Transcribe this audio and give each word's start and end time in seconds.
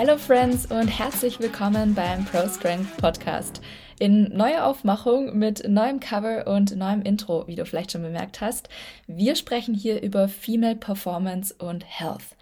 Hello 0.00 0.16
Friends 0.16 0.66
und 0.66 0.86
herzlich 0.86 1.40
willkommen 1.40 1.92
beim 1.92 2.24
Pro 2.24 2.46
Strength 2.48 2.98
Podcast. 2.98 3.60
In 3.98 4.32
neuer 4.32 4.64
Aufmachung 4.64 5.36
mit 5.36 5.68
neuem 5.68 5.98
Cover 5.98 6.46
und 6.46 6.76
neuem 6.76 7.02
Intro, 7.02 7.48
wie 7.48 7.56
du 7.56 7.66
vielleicht 7.66 7.90
schon 7.90 8.02
bemerkt 8.02 8.40
hast. 8.40 8.68
Wir 9.08 9.34
sprechen 9.34 9.74
hier 9.74 10.00
über 10.00 10.28
Female 10.28 10.76
Performance 10.76 11.52
und 11.52 11.84
Health. 11.84 12.36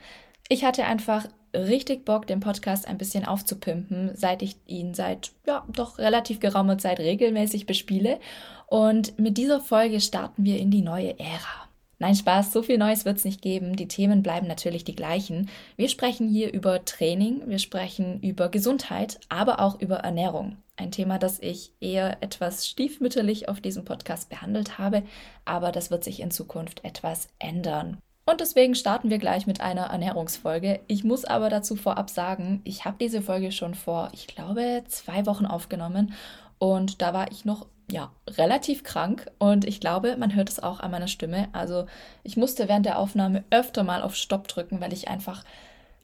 Ich 0.51 0.67
hatte 0.67 0.85
einfach 0.85 1.25
richtig 1.55 2.05
Bock, 2.05 2.27
den 2.27 2.41
Podcast 2.41 2.87
ein 2.87 2.99
bisschen 2.99 3.25
aufzupimpen, 3.25 4.11
seit 4.13 4.43
ich 4.43 4.57
ihn 4.67 4.93
seit 4.93 5.33
ja 5.47 5.65
doch 5.67 5.97
relativ 5.97 6.41
geraumer 6.41 6.77
Zeit 6.77 7.01
regelmäßig 7.01 7.65
bespiele. 7.65 8.21
Und 8.67 9.19
mit 9.19 9.39
dieser 9.39 9.61
Folge 9.61 10.03
starten 10.03 10.45
wir 10.45 10.59
in 10.59 10.71
die 10.71 10.83
neue 10.83 11.19
Ära. 11.19 11.66
Nein, 11.99 12.15
Spaß, 12.15 12.53
so 12.53 12.63
viel 12.63 12.77
Neues 12.77 13.07
wird 13.07 13.17
es 13.17 13.25
nicht 13.25 13.41
geben. 13.41 13.75
Die 13.75 13.89
Themen 13.89 14.23
bleiben 14.23 14.47
natürlich 14.47 14.85
die 14.85 14.95
gleichen. 14.95 15.49
Wir 15.77 15.89
sprechen 15.89 16.29
hier 16.29 16.53
über 16.53 16.85
Training, 16.85 17.43
wir 17.47 17.59
sprechen 17.59 18.21
über 18.21 18.51
Gesundheit, 18.51 19.19
aber 19.31 19.61
auch 19.61 19.81
über 19.81 19.97
Ernährung. 19.97 20.59
Ein 20.77 20.91
Thema, 20.91 21.19
das 21.19 21.39
ich 21.41 21.73
eher 21.81 22.23
etwas 22.23 22.67
stiefmütterlich 22.69 23.49
auf 23.49 23.63
diesem 23.63 23.87
Podcast 23.87 24.29
behandelt 24.29 24.77
habe, 24.77 25.05
aber 25.47 25.73
das 25.73 25.91
wird 25.91 26.05
sich 26.05 26.21
in 26.21 26.31
Zukunft 26.31 26.85
etwas 26.85 27.29
ändern. 27.39 27.97
Und 28.27 28.43
deswegen 28.43 28.75
starten 28.75 29.09
wir 29.09 29.19
gleich 29.19 29.47
mit 29.47 29.63
einer 29.63 29.85
Ernährungsfolge. 29.87 30.81
Ich 30.89 31.03
muss 31.03 31.25
aber 31.25 31.49
dazu 31.49 31.77
vorab 31.77 32.11
sagen, 32.11 32.61
ich 32.65 32.85
habe 32.85 32.97
diese 33.01 33.23
Folge 33.23 33.53
schon 33.53 33.75
vor, 33.75 34.11
ich 34.13 34.27
glaube, 34.27 34.83
zwei 34.89 35.25
Wochen 35.25 35.47
aufgenommen 35.47 36.13
und 36.59 37.01
da 37.01 37.15
war 37.15 37.31
ich 37.33 37.47
noch 37.47 37.67
ja, 37.91 38.11
relativ 38.29 38.83
krank 38.83 39.31
und 39.39 39.65
ich 39.65 39.81
glaube, 39.81 40.17
man 40.17 40.35
hört 40.35 40.49
es 40.49 40.61
auch 40.61 40.81
an 40.81 40.91
meiner 40.91 41.09
Stimme. 41.09 41.49
Also 41.53 41.87
ich 42.25 42.37
musste 42.37 42.69
während 42.69 42.87
der 42.87 42.99
Aufnahme 42.99 43.45
öfter 43.51 43.85
mal 43.85 44.03
auf 44.03 44.17
Stopp 44.17 44.49
drücken, 44.49 44.81
weil 44.81 44.93
ich 44.93 45.09
einfach 45.09 45.45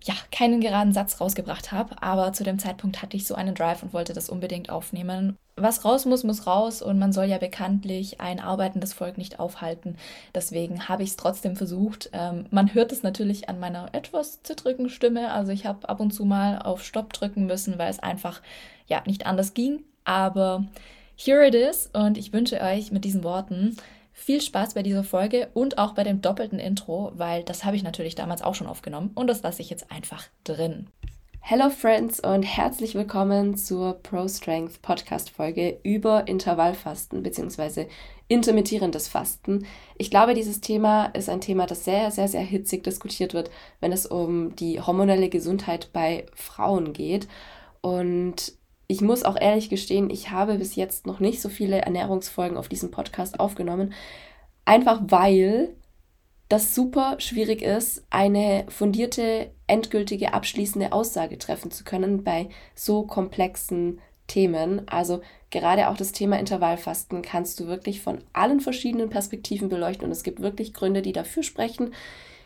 ja, 0.05 0.15
keinen 0.33 0.61
geraden 0.61 0.93
Satz 0.93 1.21
rausgebracht 1.21 1.71
habe, 1.71 2.03
aber 2.03 2.33
zu 2.33 2.45
dem 2.45 2.59
Zeitpunkt 2.59 3.03
hatte 3.03 3.17
ich 3.17 3.27
so 3.27 3.35
einen 3.35 3.55
Drive 3.55 3.83
und 3.83 3.93
wollte 3.93 4.13
das 4.13 4.29
unbedingt 4.29 4.71
aufnehmen. 4.71 5.37
Was 5.55 5.85
raus 5.85 6.07
muss, 6.07 6.25
muss 6.25 6.47
raus 6.47 6.83
und 6.83 6.99
man 6.99 7.13
soll 7.13 7.27
ja 7.27 7.39
bekanntlich 7.39 8.21
ein 8.21 8.41
arbeitendes 8.41 8.93
Volk 8.93 9.19
nicht 9.19 9.39
aufhalten. 9.39 9.97
Deswegen 10.35 10.89
habe 10.89 11.03
ich 11.03 11.11
es 11.11 11.17
trotzdem 11.17 11.57
versucht. 11.57 12.11
Ähm, 12.13 12.47
man 12.51 12.75
hört 12.75 12.91
es 12.91 13.03
natürlich 13.03 13.49
an 13.49 13.61
meiner 13.61 13.95
etwas 13.95 14.43
zittrigen 14.43 14.89
Stimme. 14.89 15.31
Also 15.31 15.53
ich 15.53 15.67
habe 15.67 15.89
ab 15.89 16.01
und 16.01 16.13
zu 16.13 16.25
mal 16.25 16.59
auf 16.59 16.83
Stopp 16.83 17.13
drücken 17.13 17.47
müssen, 17.47 17.79
weil 17.79 17.91
es 17.91 18.01
einfach 18.01 18.41
ja 18.87 19.03
nicht 19.07 19.27
anders 19.27 19.55
ging. 19.55 19.85
Aber 20.05 20.65
Here 21.17 21.47
it 21.47 21.55
is 21.55 21.91
und 21.93 22.19
ich 22.19 22.33
wünsche 22.33 22.61
euch 22.61 22.91
mit 22.91 23.05
diesen 23.05 23.23
Worten 23.23 23.77
viel 24.13 24.41
Spaß 24.41 24.75
bei 24.75 24.83
dieser 24.83 25.05
Folge 25.05 25.49
und 25.55 25.79
auch 25.79 25.95
bei 25.95 26.05
dem 26.05 26.21
doppelten 26.21 26.59
Intro, 26.59 27.13
weil 27.15 27.45
das 27.45 27.65
habe 27.65 27.77
ich 27.77 27.83
natürlich 27.83 28.15
damals 28.15 28.43
auch 28.43 28.55
schon 28.55 28.67
aufgenommen 28.67 29.11
und 29.15 29.27
das 29.27 29.43
lasse 29.43 29.63
ich 29.63 29.71
jetzt 29.71 29.91
einfach 29.91 30.25
drin. 30.45 30.89
Hello 31.41 31.71
Friends 31.71 32.21
und 32.21 32.45
herzlich 32.45 32.95
willkommen 32.95 33.57
zur 33.57 33.95
Pro 33.95 34.29
Strength 34.29 34.81
Podcast 34.81 35.31
Folge 35.31 35.79
über 35.83 36.29
Intervallfasten 36.29 37.23
bzw. 37.23 37.87
intermittierendes 38.29 39.09
Fasten. 39.09 39.67
Ich 39.99 40.09
glaube, 40.09 40.35
dieses 40.35 40.61
Thema 40.61 41.07
ist 41.07 41.29
ein 41.29 41.41
Thema, 41.41 41.67
das 41.67 41.85
sehr, 41.85 42.11
sehr, 42.11 42.29
sehr 42.29 42.43
hitzig 42.43 42.85
diskutiert 42.85 43.35
wird, 43.35 43.51
wenn 43.81 43.93
es 43.93 44.07
um 44.07 44.55
die 44.57 44.81
hormonelle 44.81 45.29
Gesundheit 45.29 45.91
bei 45.93 46.27
Frauen 46.35 46.93
geht. 46.93 47.27
Und 47.81 48.55
ich 48.87 49.01
muss 49.01 49.25
auch 49.25 49.41
ehrlich 49.41 49.71
gestehen, 49.71 50.11
ich 50.11 50.31
habe 50.31 50.59
bis 50.59 50.77
jetzt 50.77 51.07
noch 51.07 51.21
nicht 51.21 51.41
so 51.41 51.49
viele 51.49 51.79
Ernährungsfolgen 51.81 52.57
auf 52.57 52.69
diesem 52.69 52.91
Podcast 52.91 53.41
aufgenommen, 53.41 53.95
einfach 54.65 55.01
weil 55.05 55.75
das 56.49 56.75
super 56.75 57.17
schwierig 57.19 57.63
ist, 57.63 58.05
eine 58.11 58.67
fundierte, 58.69 59.51
endgültige, 59.67 60.35
abschließende 60.35 60.93
Aussage 60.93 61.39
treffen 61.39 61.71
zu 61.71 61.83
können 61.83 62.25
bei 62.25 62.51
so 62.75 63.05
komplexen 63.05 64.01
Themen. 64.27 64.87
Also 64.87 65.23
gerade 65.51 65.89
auch 65.89 65.97
das 65.97 66.13
Thema 66.13 66.39
Intervallfasten 66.39 67.23
kannst 67.23 67.59
du 67.59 67.69
wirklich 67.69 68.03
von 68.03 68.19
allen 68.35 68.61
verschiedenen 68.61 69.09
Perspektiven 69.09 69.71
beleuchten 69.71 70.05
und 70.05 70.13
es 70.13 70.23
gibt 70.25 70.43
wirklich 70.43 70.75
Gründe, 70.75 71.01
die 71.01 71.13
dafür 71.13 71.43
sprechen. 71.43 71.95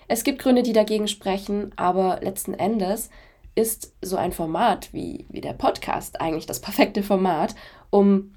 Es 0.06 0.22
gibt 0.22 0.38
Gründe, 0.38 0.62
die 0.62 0.72
dagegen 0.72 1.08
sprechen, 1.08 1.72
aber 1.74 2.20
letzten 2.22 2.54
Endes 2.54 3.10
ist 3.56 3.92
so 4.00 4.16
ein 4.16 4.30
Format 4.30 4.92
wie, 4.92 5.26
wie 5.28 5.40
der 5.40 5.54
Podcast 5.54 6.20
eigentlich 6.20 6.46
das 6.46 6.60
perfekte 6.60 7.02
Format, 7.02 7.56
um 7.90 8.36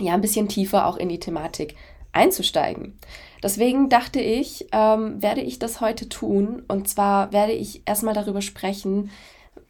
ja 0.00 0.14
ein 0.14 0.22
bisschen 0.22 0.48
tiefer 0.48 0.86
auch 0.86 0.96
in 0.96 1.10
die 1.10 1.20
Thematik 1.20 1.76
einzusteigen. 2.12 2.98
Deswegen 3.42 3.88
dachte 3.90 4.20
ich, 4.20 4.68
ähm, 4.72 5.20
werde 5.20 5.42
ich 5.42 5.58
das 5.58 5.80
heute 5.80 6.08
tun. 6.08 6.62
Und 6.68 6.88
zwar 6.88 7.32
werde 7.32 7.52
ich 7.52 7.82
erstmal 7.84 8.14
darüber 8.14 8.40
sprechen, 8.40 9.10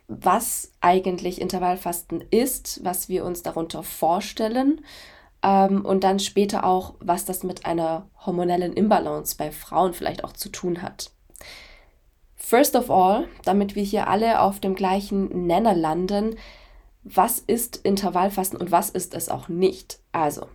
was 0.06 0.72
eigentlich 0.80 1.40
Intervallfasten 1.40 2.22
ist, 2.30 2.84
was 2.84 3.08
wir 3.08 3.24
uns 3.24 3.42
darunter 3.42 3.82
vorstellen 3.82 4.82
ähm, 5.42 5.84
und 5.84 6.04
dann 6.04 6.18
später 6.18 6.64
auch, 6.64 6.94
was 7.00 7.24
das 7.24 7.42
mit 7.42 7.64
einer 7.64 8.08
hormonellen 8.24 8.74
Imbalance 8.74 9.36
bei 9.36 9.50
Frauen 9.50 9.94
vielleicht 9.94 10.24
auch 10.24 10.32
zu 10.32 10.50
tun 10.50 10.82
hat. 10.82 11.13
First 12.44 12.76
of 12.76 12.90
all, 12.90 13.26
damit 13.46 13.74
wir 13.74 13.82
hier 13.82 14.06
alle 14.06 14.42
auf 14.42 14.60
dem 14.60 14.74
gleichen 14.74 15.46
Nenner 15.46 15.74
landen, 15.74 16.36
was 17.02 17.38
ist 17.38 17.78
Intervallfasten 17.78 18.60
und 18.60 18.70
was 18.70 18.90
ist 18.90 19.14
es 19.14 19.30
auch 19.30 19.48
nicht? 19.48 19.98
Also, 20.12 20.48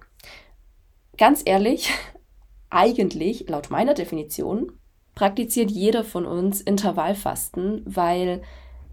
ganz 1.18 1.42
ehrlich, 1.44 1.92
eigentlich, 2.70 3.50
laut 3.50 3.72
meiner 3.72 3.96
Definition, 3.96 4.72
praktiziert 5.16 5.72
jeder 5.72 6.04
von 6.04 6.28
uns 6.28 6.62
Intervallfasten, 6.62 7.82
weil 7.88 8.44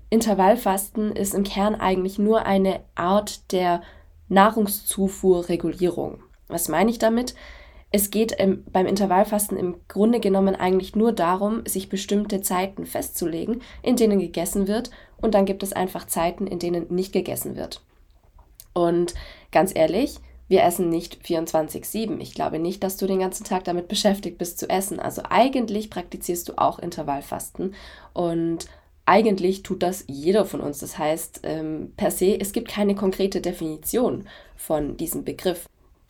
Intervallfasten 0.09 1.13
ist 1.13 1.35
im 1.35 1.45
Kern 1.45 1.75
eigentlich 1.75 2.19
nur 2.19 2.47
eine 2.47 2.81
Art 2.95 3.53
der 3.53 3.83
Nahrungszufuhrregulierung. 4.29 6.23
Was 6.49 6.69
meine 6.69 6.91
ich 6.91 6.99
damit? 6.99 7.35
Es 7.97 8.11
geht 8.11 8.33
im, 8.33 8.63
beim 8.65 8.85
Intervallfasten 8.85 9.57
im 9.57 9.77
Grunde 9.89 10.21
genommen 10.21 10.55
eigentlich 10.55 10.95
nur 10.95 11.13
darum, 11.13 11.65
sich 11.65 11.89
bestimmte 11.89 12.43
Zeiten 12.43 12.85
festzulegen, 12.85 13.63
in 13.83 13.97
denen 13.97 14.19
gegessen 14.19 14.69
wird 14.69 14.91
und 15.17 15.33
dann 15.33 15.47
gibt 15.47 15.63
es 15.63 15.73
einfach 15.73 16.07
Zeiten, 16.07 16.47
in 16.47 16.59
denen 16.59 16.93
nicht 16.95 17.15
gegessen 17.15 17.57
wird. 17.57 17.81
Und 18.75 19.15
ganz 19.51 19.75
ehrlich, 19.75 20.17
wir 20.47 20.63
essen 20.63 20.91
nicht 20.91 21.25
24-7. 21.25 22.21
Ich 22.21 22.35
glaube 22.35 22.59
nicht, 22.59 22.85
dass 22.85 22.99
du 22.99 23.07
den 23.07 23.21
ganzen 23.21 23.45
Tag 23.45 23.65
damit 23.65 23.89
beschäftigt 23.89 24.37
bist 24.37 24.59
zu 24.59 24.69
essen. 24.69 25.01
Also 25.01 25.23
eigentlich 25.31 25.89
praktizierst 25.89 26.51
du 26.51 26.59
auch 26.59 26.79
Intervallfasten 26.79 27.75
und 28.13 28.67
eigentlich 29.07 29.63
tut 29.63 29.83
das 29.83 30.05
jeder 30.07 30.45
von 30.45 30.61
uns. 30.61 30.81
Das 30.81 30.99
heißt, 30.99 31.41
ähm, 31.45 31.95
per 31.97 32.11
se, 32.11 32.39
es 32.39 32.53
gibt 32.53 32.69
keine 32.69 32.95
konkrete 32.95 33.41
Definition 33.41 34.29
von 34.55 34.99
diesem 34.99 35.25
Begriff. 35.25 35.67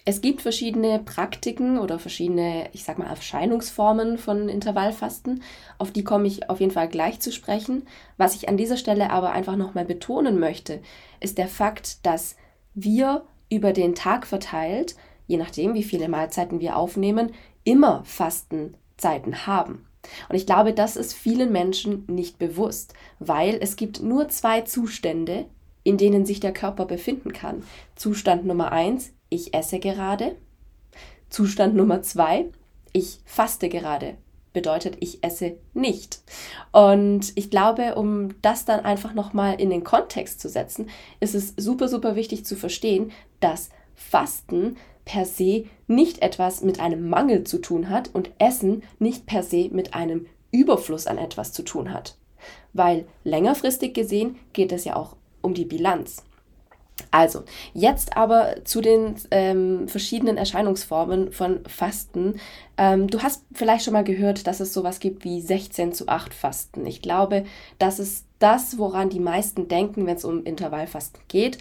Es 0.08 0.20
gibt 0.20 0.40
verschiedene 0.40 1.00
Praktiken 1.00 1.80
oder 1.80 1.98
verschiedene, 1.98 2.68
ich 2.72 2.84
sag 2.84 2.96
mal, 2.96 3.08
Erscheinungsformen 3.08 4.18
von 4.18 4.48
Intervallfasten. 4.48 5.42
Auf 5.78 5.90
die 5.90 6.04
komme 6.04 6.28
ich 6.28 6.48
auf 6.48 6.60
jeden 6.60 6.70
Fall 6.70 6.88
gleich 6.88 7.18
zu 7.18 7.32
sprechen. 7.32 7.88
Was 8.16 8.36
ich 8.36 8.48
an 8.48 8.56
dieser 8.56 8.76
Stelle 8.76 9.10
aber 9.10 9.32
einfach 9.32 9.56
nochmal 9.56 9.84
betonen 9.84 10.38
möchte, 10.38 10.80
ist 11.18 11.38
der 11.38 11.48
Fakt, 11.48 12.06
dass 12.06 12.36
wir 12.72 13.24
über 13.50 13.72
den 13.72 13.96
Tag 13.96 14.28
verteilt, 14.28 14.94
je 15.26 15.38
nachdem, 15.38 15.74
wie 15.74 15.82
viele 15.82 16.08
Mahlzeiten 16.08 16.60
wir 16.60 16.76
aufnehmen, 16.76 17.32
immer 17.64 18.04
Fastenzeiten 18.04 19.48
haben. 19.48 19.88
Und 20.28 20.36
ich 20.36 20.46
glaube, 20.46 20.72
das 20.72 20.94
ist 20.94 21.14
vielen 21.14 21.50
Menschen 21.50 22.04
nicht 22.06 22.38
bewusst, 22.38 22.94
weil 23.18 23.58
es 23.60 23.74
gibt 23.74 24.00
nur 24.00 24.28
zwei 24.28 24.60
Zustände, 24.60 25.46
in 25.82 25.96
denen 25.96 26.24
sich 26.26 26.38
der 26.38 26.52
Körper 26.52 26.84
befinden 26.84 27.32
kann. 27.32 27.64
Zustand 27.96 28.46
Nummer 28.46 28.70
eins, 28.70 29.12
ich 29.28 29.54
esse 29.54 29.78
gerade. 29.78 30.36
Zustand 31.28 31.74
Nummer 31.74 32.02
zwei, 32.02 32.46
ich 32.92 33.20
faste 33.24 33.68
gerade. 33.68 34.16
Bedeutet, 34.52 34.96
ich 35.00 35.22
esse 35.22 35.56
nicht. 35.74 36.20
Und 36.72 37.32
ich 37.34 37.50
glaube, 37.50 37.94
um 37.96 38.40
das 38.40 38.64
dann 38.64 38.80
einfach 38.80 39.12
nochmal 39.12 39.60
in 39.60 39.68
den 39.68 39.84
Kontext 39.84 40.40
zu 40.40 40.48
setzen, 40.48 40.88
ist 41.20 41.34
es 41.34 41.52
super, 41.58 41.88
super 41.88 42.16
wichtig 42.16 42.46
zu 42.46 42.56
verstehen, 42.56 43.12
dass 43.40 43.68
Fasten 43.94 44.76
per 45.04 45.24
se 45.24 45.66
nicht 45.86 46.22
etwas 46.22 46.62
mit 46.62 46.80
einem 46.80 47.08
Mangel 47.08 47.44
zu 47.44 47.58
tun 47.58 47.90
hat 47.90 48.14
und 48.14 48.30
Essen 48.38 48.82
nicht 48.98 49.26
per 49.26 49.42
se 49.42 49.68
mit 49.70 49.94
einem 49.94 50.26
Überfluss 50.52 51.06
an 51.06 51.18
etwas 51.18 51.52
zu 51.52 51.62
tun 51.62 51.92
hat. 51.92 52.16
Weil 52.72 53.06
längerfristig 53.24 53.94
gesehen 53.94 54.36
geht 54.52 54.72
es 54.72 54.84
ja 54.84 54.96
auch 54.96 55.16
um 55.42 55.54
die 55.54 55.64
Bilanz. 55.64 56.24
Also, 57.10 57.44
jetzt 57.74 58.16
aber 58.16 58.64
zu 58.64 58.80
den 58.80 59.16
ähm, 59.30 59.86
verschiedenen 59.88 60.36
Erscheinungsformen 60.36 61.30
von 61.30 61.60
Fasten. 61.66 62.40
Ähm, 62.78 63.08
du 63.08 63.22
hast 63.22 63.44
vielleicht 63.52 63.84
schon 63.84 63.92
mal 63.92 64.04
gehört, 64.04 64.46
dass 64.46 64.60
es 64.60 64.72
sowas 64.72 64.98
gibt 65.00 65.24
wie 65.24 65.40
16 65.40 65.92
zu 65.92 66.08
8 66.08 66.32
Fasten. 66.32 66.86
Ich 66.86 67.02
glaube, 67.02 67.44
das 67.78 67.98
ist 67.98 68.26
das, 68.38 68.78
woran 68.78 69.10
die 69.10 69.20
meisten 69.20 69.68
denken, 69.68 70.06
wenn 70.06 70.16
es 70.16 70.24
um 70.24 70.44
Intervallfasten 70.44 71.20
geht. 71.28 71.58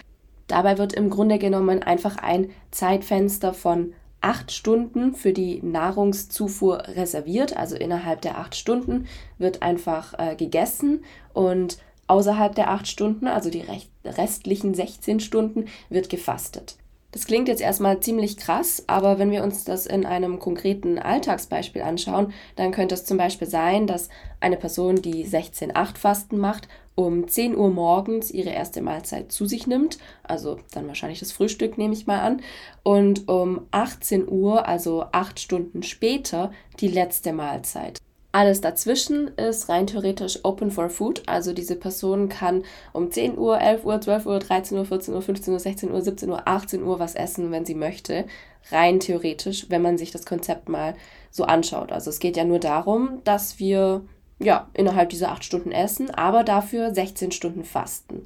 Dabei 0.47 0.77
wird 0.77 0.93
im 0.93 1.09
Grunde 1.09 1.39
genommen 1.39 1.83
einfach 1.83 2.17
ein 2.17 2.49
Zeitfenster 2.71 3.53
von 3.53 3.93
8 4.21 4.51
Stunden 4.51 5.13
für 5.13 5.33
die 5.33 5.61
Nahrungszufuhr 5.61 6.83
reserviert. 6.88 7.55
Also 7.55 7.75
innerhalb 7.75 8.21
der 8.21 8.39
8 8.39 8.55
Stunden 8.55 9.07
wird 9.38 9.61
einfach 9.61 10.17
äh, 10.17 10.35
gegessen 10.35 11.03
und 11.33 11.77
Außerhalb 12.07 12.55
der 12.55 12.69
acht 12.69 12.87
Stunden, 12.87 13.27
also 13.27 13.49
die 13.49 13.63
restlichen 14.05 14.73
16 14.73 15.19
Stunden, 15.19 15.65
wird 15.89 16.09
gefastet. 16.09 16.77
Das 17.15 17.25
klingt 17.25 17.47
jetzt 17.47 17.61
erstmal 17.61 18.01
ziemlich 18.01 18.35
krass, 18.35 18.83
aber 18.87 19.17
wenn 19.17 19.31
wir 19.31 19.41
uns 19.41 19.63
das 19.63 19.85
in 19.85 20.05
einem 20.05 20.37
konkreten 20.37 20.99
Alltagsbeispiel 20.99 21.81
anschauen, 21.81 22.33
dann 22.57 22.73
könnte 22.73 22.93
es 22.93 23.05
zum 23.05 23.17
Beispiel 23.17 23.47
sein, 23.47 23.87
dass 23.87 24.09
eine 24.41 24.57
Person, 24.57 25.01
die 25.01 25.25
16-8 25.25 25.97
Fasten 25.97 26.37
macht, 26.37 26.67
um 26.93 27.25
10 27.25 27.55
Uhr 27.55 27.69
morgens 27.69 28.31
ihre 28.31 28.49
erste 28.49 28.81
Mahlzeit 28.81 29.31
zu 29.31 29.45
sich 29.45 29.65
nimmt, 29.65 29.97
also 30.23 30.59
dann 30.73 30.87
wahrscheinlich 30.87 31.19
das 31.19 31.31
Frühstück 31.31 31.77
nehme 31.77 31.93
ich 31.93 32.05
mal 32.05 32.19
an, 32.19 32.41
und 32.83 33.29
um 33.29 33.61
18 33.71 34.29
Uhr, 34.29 34.67
also 34.67 35.05
8 35.13 35.39
Stunden 35.39 35.83
später, 35.83 36.51
die 36.81 36.89
letzte 36.89 37.31
Mahlzeit. 37.31 37.99
Alles 38.35 38.59
dazwischen 38.59 39.29
ist 39.37 39.69
rein 39.69 39.87
theoretisch 39.87 40.43
open 40.43 40.69
for 40.69 40.89
food. 40.89 41.23
Also 41.25 41.53
diese 41.53 41.77
Person 41.77 42.27
kann 42.27 42.65
um 42.91 43.09
10 43.09 43.37
Uhr, 43.37 43.61
11 43.61 43.85
Uhr, 43.85 44.01
12 44.01 44.25
Uhr, 44.25 44.39
13 44.39 44.77
Uhr, 44.77 44.83
14 44.83 45.13
Uhr, 45.13 45.21
15 45.21 45.53
Uhr, 45.53 45.59
16 45.61 45.91
Uhr, 45.93 46.01
17 46.01 46.29
Uhr, 46.29 46.41
18 46.45 46.83
Uhr 46.83 46.99
was 46.99 47.15
essen, 47.15 47.51
wenn 47.51 47.63
sie 47.63 47.75
möchte. 47.75 48.25
Rein 48.71 48.99
theoretisch, 48.99 49.67
wenn 49.69 49.81
man 49.81 49.97
sich 49.97 50.11
das 50.11 50.25
Konzept 50.25 50.67
mal 50.67 50.95
so 51.31 51.45
anschaut. 51.45 51.93
Also 51.93 52.09
es 52.09 52.19
geht 52.19 52.35
ja 52.35 52.43
nur 52.43 52.59
darum, 52.59 53.21
dass 53.23 53.57
wir 53.57 54.01
ja 54.39 54.67
innerhalb 54.73 55.11
dieser 55.11 55.31
8 55.31 55.45
Stunden 55.45 55.71
essen, 55.71 56.09
aber 56.09 56.43
dafür 56.43 56.93
16 56.93 57.31
Stunden 57.31 57.63
fasten. 57.63 58.25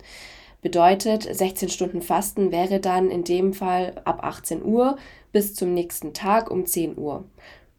Bedeutet, 0.63 1.23
16 1.23 1.69
Stunden 1.69 2.01
Fasten 2.01 2.51
wäre 2.51 2.81
dann 2.81 3.11
in 3.11 3.23
dem 3.23 3.53
Fall 3.53 3.93
ab 4.03 4.23
18 4.23 4.65
Uhr 4.65 4.97
bis 5.31 5.53
zum 5.53 5.73
nächsten 5.73 6.13
Tag 6.13 6.51
um 6.51 6.65
10 6.65 6.97
Uhr. 6.97 7.23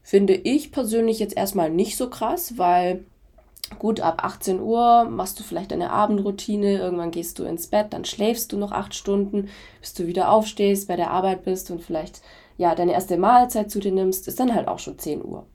Finde 0.03 0.35
ich 0.35 0.73
persönlich 0.73 1.19
jetzt 1.19 1.37
erstmal 1.37 1.71
nicht 1.71 1.97
so 1.97 2.11
krass, 2.11 2.55
weil 2.57 3.05
gut, 3.79 4.01
ab 4.01 4.25
18 4.25 4.61
Uhr 4.61 5.05
machst 5.05 5.39
du 5.39 5.43
vielleicht 5.43 5.71
deine 5.71 5.91
Abendroutine, 5.91 6.79
irgendwann 6.79 7.11
gehst 7.11 7.39
du 7.39 7.45
ins 7.45 7.69
Bett, 7.69 7.93
dann 7.93 8.05
schläfst 8.05 8.53
du 8.53 8.57
noch 8.57 8.73
acht 8.73 8.95
Stunden, 8.95 9.49
bis 9.81 9.95
du 9.95 10.07
wieder 10.07 10.31
aufstehst, 10.31 10.89
bei 10.89 10.97
der 10.97 11.11
Arbeit 11.11 11.45
bist 11.45 11.71
und 11.71 11.83
vielleicht 11.83 12.23
ja 12.59 12.75
deine 12.75 12.93
erste 12.93 13.17
Mahlzeit 13.17 13.71
zu 13.71 13.79
dir 13.79 13.93
nimmst, 13.93 14.29
ist 14.29 14.41
dann 14.41 14.55
halt 14.55 14.69
auch 14.69 14.79
schon 14.79 14.99
10 14.99 15.25
Uhr. 15.25 15.47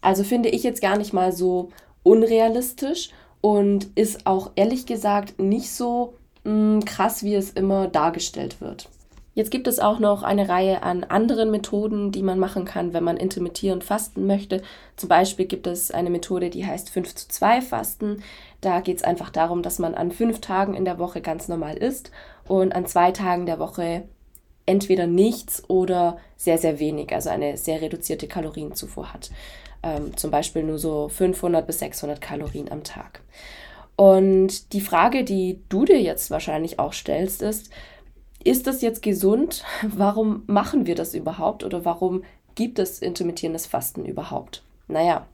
Also 0.00 0.24
finde 0.24 0.48
ich 0.48 0.62
jetzt 0.62 0.82
gar 0.82 0.96
nicht 0.96 1.12
mal 1.12 1.32
so 1.32 1.68
unrealistisch 2.02 3.10
und 3.40 3.88
ist 3.94 4.26
auch 4.26 4.50
ehrlich 4.56 4.86
gesagt 4.86 5.38
nicht 5.38 5.70
so 5.70 6.14
mh, 6.44 6.52
mm, 6.52 6.84
krass, 6.84 7.22
wie 7.22 7.34
es 7.34 7.50
immer 7.50 7.86
dargestellt 7.88 8.60
wird. 8.60 8.88
Jetzt 9.34 9.50
gibt 9.50 9.66
es 9.66 9.78
auch 9.78 9.98
noch 9.98 10.22
eine 10.22 10.48
Reihe 10.48 10.82
an 10.82 11.04
anderen 11.04 11.50
Methoden, 11.50 12.12
die 12.12 12.22
man 12.22 12.38
machen 12.38 12.66
kann, 12.66 12.92
wenn 12.92 13.04
man 13.04 13.16
intermittierend 13.16 13.82
fasten 13.82 14.26
möchte. 14.26 14.60
Zum 14.96 15.08
Beispiel 15.08 15.46
gibt 15.46 15.66
es 15.66 15.90
eine 15.90 16.10
Methode, 16.10 16.50
die 16.50 16.66
heißt 16.66 16.90
5 16.90 17.14
zu 17.14 17.28
2 17.28 17.62
Fasten. 17.62 18.22
Da 18.60 18.80
geht 18.80 18.98
es 18.98 19.04
einfach 19.04 19.30
darum, 19.30 19.62
dass 19.62 19.78
man 19.78 19.94
an 19.94 20.12
fünf 20.12 20.40
Tagen 20.40 20.74
in 20.74 20.84
der 20.84 20.98
Woche 20.98 21.22
ganz 21.22 21.48
normal 21.48 21.78
isst 21.78 22.10
und 22.46 22.74
an 22.74 22.86
zwei 22.86 23.10
Tagen 23.10 23.46
der 23.46 23.58
Woche 23.58 24.04
entweder 24.66 25.06
nichts 25.06 25.68
oder 25.68 26.18
sehr, 26.36 26.58
sehr 26.58 26.78
wenig, 26.78 27.12
also 27.12 27.30
eine 27.30 27.56
sehr 27.56 27.80
reduzierte 27.80 28.28
Kalorienzufuhr 28.28 29.12
hat. 29.12 29.30
Ähm, 29.82 30.16
zum 30.16 30.30
Beispiel 30.30 30.62
nur 30.62 30.78
so 30.78 31.08
500 31.08 31.66
bis 31.66 31.78
600 31.80 32.20
Kalorien 32.20 32.70
am 32.70 32.84
Tag. 32.84 33.22
Und 33.96 34.72
die 34.72 34.80
Frage, 34.80 35.24
die 35.24 35.60
du 35.68 35.84
dir 35.84 36.00
jetzt 36.00 36.30
wahrscheinlich 36.30 36.78
auch 36.78 36.92
stellst, 36.92 37.42
ist, 37.42 37.70
ist 38.44 38.66
das 38.66 38.82
jetzt 38.82 39.02
gesund? 39.02 39.64
Warum 39.82 40.42
machen 40.46 40.86
wir 40.86 40.94
das 40.94 41.14
überhaupt 41.14 41.64
oder 41.64 41.84
warum 41.84 42.24
gibt 42.54 42.78
es 42.78 42.98
intermittierendes 42.98 43.66
Fasten 43.66 44.04
überhaupt? 44.04 44.62
Naja, 44.88 45.26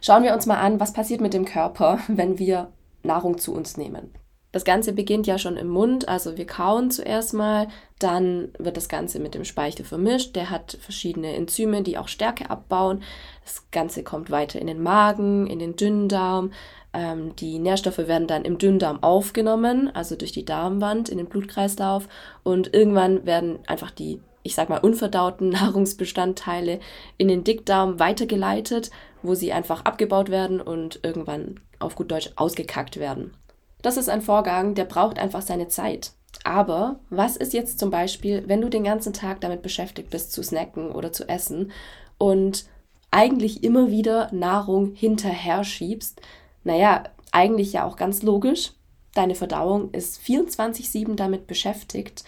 schauen 0.00 0.22
wir 0.22 0.34
uns 0.34 0.46
mal 0.46 0.58
an, 0.58 0.80
was 0.80 0.92
passiert 0.92 1.20
mit 1.20 1.34
dem 1.34 1.44
Körper, 1.44 1.98
wenn 2.08 2.38
wir 2.38 2.72
Nahrung 3.02 3.38
zu 3.38 3.54
uns 3.54 3.76
nehmen. 3.76 4.10
Das 4.50 4.64
Ganze 4.64 4.94
beginnt 4.94 5.26
ja 5.26 5.36
schon 5.36 5.58
im 5.58 5.68
Mund, 5.68 6.08
also 6.08 6.38
wir 6.38 6.46
kauen 6.46 6.90
zuerst 6.90 7.34
mal, 7.34 7.68
dann 7.98 8.48
wird 8.58 8.78
das 8.78 8.88
Ganze 8.88 9.20
mit 9.20 9.34
dem 9.34 9.44
Speichel 9.44 9.84
vermischt. 9.84 10.36
Der 10.36 10.48
hat 10.48 10.78
verschiedene 10.80 11.34
Enzyme, 11.34 11.82
die 11.82 11.98
auch 11.98 12.08
Stärke 12.08 12.48
abbauen. 12.48 13.02
Das 13.44 13.70
Ganze 13.72 14.02
kommt 14.02 14.30
weiter 14.30 14.58
in 14.58 14.66
den 14.66 14.82
Magen, 14.82 15.46
in 15.46 15.58
den 15.58 15.76
Dünndarm, 15.76 16.52
ähm, 16.92 17.36
die 17.36 17.58
Nährstoffe 17.58 17.98
werden 17.98 18.26
dann 18.26 18.44
im 18.44 18.58
Dünndarm 18.58 19.02
aufgenommen, 19.02 19.90
also 19.94 20.16
durch 20.16 20.32
die 20.32 20.44
Darmwand 20.44 21.08
in 21.08 21.18
den 21.18 21.26
Blutkreislauf 21.26 22.08
und 22.42 22.74
irgendwann 22.74 23.26
werden 23.26 23.58
einfach 23.66 23.90
die, 23.90 24.20
ich 24.42 24.54
sag 24.54 24.68
mal, 24.68 24.78
unverdauten 24.80 25.48
Nahrungsbestandteile 25.50 26.80
in 27.16 27.28
den 27.28 27.44
Dickdarm 27.44 27.98
weitergeleitet, 27.98 28.90
wo 29.22 29.34
sie 29.34 29.52
einfach 29.52 29.84
abgebaut 29.84 30.30
werden 30.30 30.60
und 30.60 31.00
irgendwann 31.02 31.60
auf 31.78 31.94
gut 31.94 32.10
Deutsch 32.10 32.30
ausgekackt 32.36 32.98
werden. 32.98 33.34
Das 33.82 33.96
ist 33.96 34.08
ein 34.08 34.22
Vorgang, 34.22 34.74
der 34.74 34.84
braucht 34.84 35.18
einfach 35.18 35.42
seine 35.42 35.68
Zeit. 35.68 36.12
Aber 36.44 36.98
was 37.10 37.36
ist 37.36 37.52
jetzt 37.52 37.78
zum 37.78 37.90
Beispiel, 37.90 38.44
wenn 38.46 38.60
du 38.60 38.68
den 38.68 38.84
ganzen 38.84 39.12
Tag 39.12 39.40
damit 39.40 39.62
beschäftigt 39.62 40.10
bist, 40.10 40.32
zu 40.32 40.42
snacken 40.42 40.90
oder 40.92 41.12
zu 41.12 41.28
essen 41.28 41.72
und 42.18 42.66
eigentlich 43.10 43.64
immer 43.64 43.90
wieder 43.90 44.28
Nahrung 44.32 44.94
hinterher 44.94 45.64
schiebst, 45.64 46.20
naja, 46.64 47.04
eigentlich 47.32 47.72
ja 47.72 47.84
auch 47.84 47.96
ganz 47.96 48.22
logisch. 48.22 48.72
Deine 49.14 49.34
Verdauung 49.34 49.90
ist 49.92 50.20
24-7 50.20 51.14
damit 51.14 51.46
beschäftigt, 51.46 52.24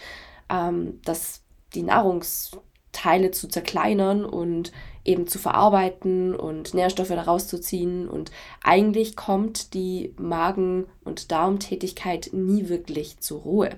ähm, 0.49 0.99
dass 1.05 1.41
die 1.73 1.83
Nahrungsteile 1.83 3.31
zu 3.31 3.47
zerkleinern 3.47 4.25
und 4.25 4.71
eben 5.03 5.27
zu 5.27 5.39
verarbeiten 5.39 6.35
und 6.35 6.73
Nährstoffe 6.73 7.09
daraus 7.09 7.47
zu 7.47 7.59
ziehen. 7.59 8.07
Und 8.07 8.31
eigentlich 8.63 9.15
kommt 9.15 9.73
die 9.73 10.13
Magen- 10.17 10.87
und 11.03 11.31
Darmtätigkeit 11.31 12.29
nie 12.33 12.69
wirklich 12.69 13.19
zur 13.19 13.41
Ruhe. 13.41 13.69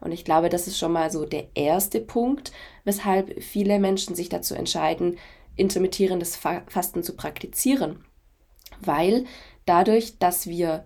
Und 0.00 0.12
ich 0.12 0.24
glaube, 0.24 0.50
das 0.50 0.66
ist 0.66 0.78
schon 0.78 0.92
mal 0.92 1.10
so 1.10 1.24
der 1.24 1.48
erste 1.54 2.00
Punkt, 2.00 2.52
weshalb 2.84 3.42
viele 3.42 3.78
Menschen 3.78 4.14
sich 4.14 4.28
dazu 4.28 4.54
entscheiden, 4.54 5.16
intermittierendes 5.56 6.36
Fasten 6.36 7.02
zu 7.02 7.16
praktizieren. 7.16 8.04
Weil 8.80 9.24
dadurch, 9.66 10.18
dass 10.18 10.46
wir 10.46 10.84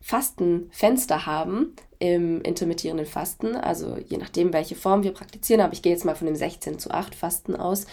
Fastenfenster 0.00 1.26
haben 1.26 1.74
im 1.98 2.40
intermittierenden 2.42 3.06
Fasten, 3.06 3.54
also 3.56 3.98
je 3.98 4.16
nachdem, 4.16 4.52
welche 4.52 4.74
Form 4.74 5.02
wir 5.02 5.12
praktizieren, 5.12 5.60
aber 5.60 5.74
ich 5.74 5.82
gehe 5.82 5.92
jetzt 5.92 6.04
mal 6.04 6.14
von 6.14 6.26
dem 6.26 6.36
16 6.36 6.78
zu 6.78 6.90
8 6.90 7.14
Fasten 7.14 7.54
aus, 7.54 7.86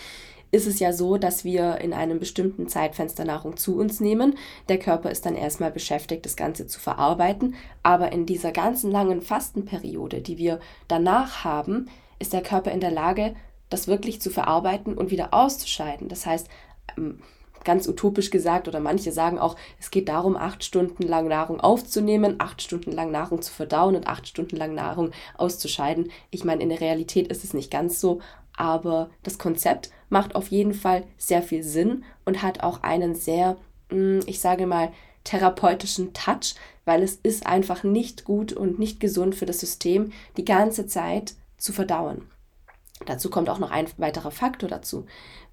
ist 0.51 0.66
es 0.66 0.80
ja 0.80 0.94
so, 0.94 1.18
dass 1.18 1.44
wir 1.44 1.80
in 1.80 1.94
einem 1.94 2.20
bestimmten 2.20 2.70
Zeitfenster 2.70 3.25
Nahrung 3.25 3.58
zu 3.58 3.78
uns 3.78 4.00
nehmen. 4.00 4.38
Der 4.70 4.80
Körper 4.80 5.12
ist 5.12 5.25
dann 5.25 5.36
erstmal 5.36 5.72
beschäftigt, 5.72 6.25
das 6.25 6.38
Ganze 6.38 6.68
zu 6.68 6.80
verarbeiten. 6.80 7.56
Aber 7.84 8.13
in 8.13 8.25
dieser 8.25 8.54
ganzen 8.54 8.90
langen 8.90 9.22
Fastenperiode, 9.22 10.22
die 10.22 10.38
wir 10.38 10.60
danach 10.88 11.44
haben, 11.44 11.90
ist 12.20 12.32
der 12.32 12.44
Körper 12.44 12.72
in 12.72 12.80
der 12.80 12.92
Lage, 12.92 13.36
das 13.70 13.88
wirklich 13.88 14.22
zu 14.22 14.30
verarbeiten 14.30 14.98
und 14.98 15.12
wieder 15.12 15.34
auszuscheiden. 15.34 16.08
Das 16.08 16.25
heißt, 16.25 16.48
ähm, 16.98 17.20
ganz 17.68 17.88
utopisch 17.88 18.32
gesagt, 18.32 18.70
oder 18.70 18.80
manche 18.80 19.12
sagen 19.12 19.38
auch, 19.38 19.58
es 19.78 19.92
geht 19.92 20.08
darum, 20.08 20.38
acht 20.38 20.64
Stunden 20.64 21.04
lang 21.04 21.28
Nahrung 21.28 21.60
aufzunehmen, 21.60 22.36
acht 22.40 22.62
Stunden 22.62 22.94
lang 22.94 23.12
Nahrung 23.12 23.42
zu 23.42 23.54
verdauen 23.54 23.96
und 23.96 24.08
acht 24.08 24.26
Stunden 24.26 24.56
lang 24.56 24.74
Nahrung 24.74 25.12
auszuscheiden. 25.38 26.10
Ich 26.32 26.46
meine, 26.46 26.64
in 26.64 26.70
der 26.70 26.80
Realität 26.80 27.28
ist 27.28 27.44
es 27.44 27.54
nicht 27.54 27.70
ganz 27.70 28.00
so, 28.00 28.22
aber 28.56 29.10
das 29.22 29.38
Konzept 29.38 29.92
macht 30.10 30.34
auf 30.34 30.48
jeden 30.48 30.74
Fall 30.74 31.04
sehr 31.18 31.44
viel 31.44 31.62
Sinn 31.62 32.06
und 32.24 32.42
hat 32.42 32.64
auch 32.64 32.84
einen 32.84 33.16
sehr, 33.16 33.58
mm, 33.92 34.20
ich 34.26 34.40
sage 34.40 34.66
mal, 34.66 34.94
therapeutischen 35.26 36.14
Touch, 36.14 36.56
weil 36.86 37.04
es 37.04 37.16
ist 37.16 37.46
einfach 37.46 37.84
nicht 37.84 38.24
gut 38.24 38.54
und 38.54 38.80
nicht 38.80 39.02
gesund 39.02 39.36
für 39.36 39.46
das 39.46 39.60
System, 39.60 40.14
die 40.38 40.46
ganze 40.46 40.88
Zeit 40.88 41.36
zu 41.58 41.74
verdauen. 41.74 42.22
Dazu 43.06 43.30
kommt 43.30 43.50
auch 43.50 43.60
noch 43.60 43.72
ein 43.72 43.88
weiterer 43.98 44.32
Faktor 44.32 44.70
dazu. 44.70 45.06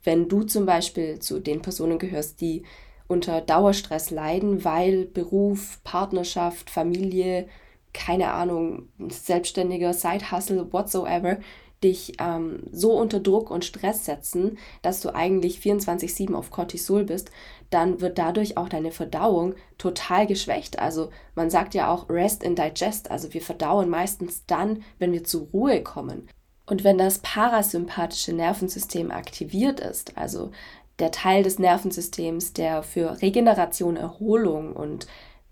Wenn 0.05 0.29
du 0.29 0.43
zum 0.43 0.67
Beispiel 0.67 1.19
zu 1.19 1.41
den 1.41 1.63
Personen 1.63 1.99
gehörst, 1.99 2.41
die 2.41 2.63
unter 3.09 3.41
Dauerstress 3.41 4.11
leiden, 4.11 4.65
weil 4.65 5.07
Beruf, 5.07 5.81
Partnerschaft, 5.85 6.71
Familie, 6.71 7.49
keine 7.93 8.33
Ahnung, 8.33 8.89
selbstständiger 9.09 9.93
Side-Hustle, 9.93 10.73
whatsoever, 10.73 11.39
dich 11.83 12.15
ähm, 12.19 12.63
so 12.73 12.99
unter 12.99 13.21
Druck 13.21 13.51
und 13.51 13.65
Stress 13.65 14.07
setzen, 14.07 14.59
dass 14.83 15.01
du 15.01 15.15
eigentlich 15.15 15.59
24-7 15.59 16.35
auf 16.35 16.51
Cortisol 16.51 17.05
bist, 17.05 17.31
dann 17.71 18.01
wird 18.01 18.19
dadurch 18.19 18.57
auch 18.57 18.69
deine 18.69 18.91
Verdauung 18.91 19.55
total 19.77 20.27
geschwächt. 20.27 20.79
Also 20.79 21.11
man 21.35 21.51
sagt 21.51 21.75
ja 21.75 21.93
auch 21.93 22.09
Rest 22.09 22.45
and 22.45 22.59
Digest, 22.59 23.11
also 23.11 23.33
wir 23.35 23.43
verdauen 23.43 23.91
meistens 23.91 24.47
dann, 24.47 24.83
wenn 24.99 25.13
wir 25.13 25.25
zur 25.25 25.49
Ruhe 25.53 25.83
kommen. 25.83 26.29
Und 26.67 26.85
wenn 26.85 26.99
das 26.99 27.19
parasympathische 27.19 28.33
Nervensystem 28.33 29.11
aktiviert 29.11 29.81
ist, 29.81 30.17
also 30.17 30.51
der 30.99 31.11
Teil 31.11 31.43
des 31.43 31.59
Nervensystems, 31.59 32.53
der 32.53 32.83
für 32.83 33.21
Regeneration, 33.21 33.97
Erholung 33.97 34.75
und 34.75 35.07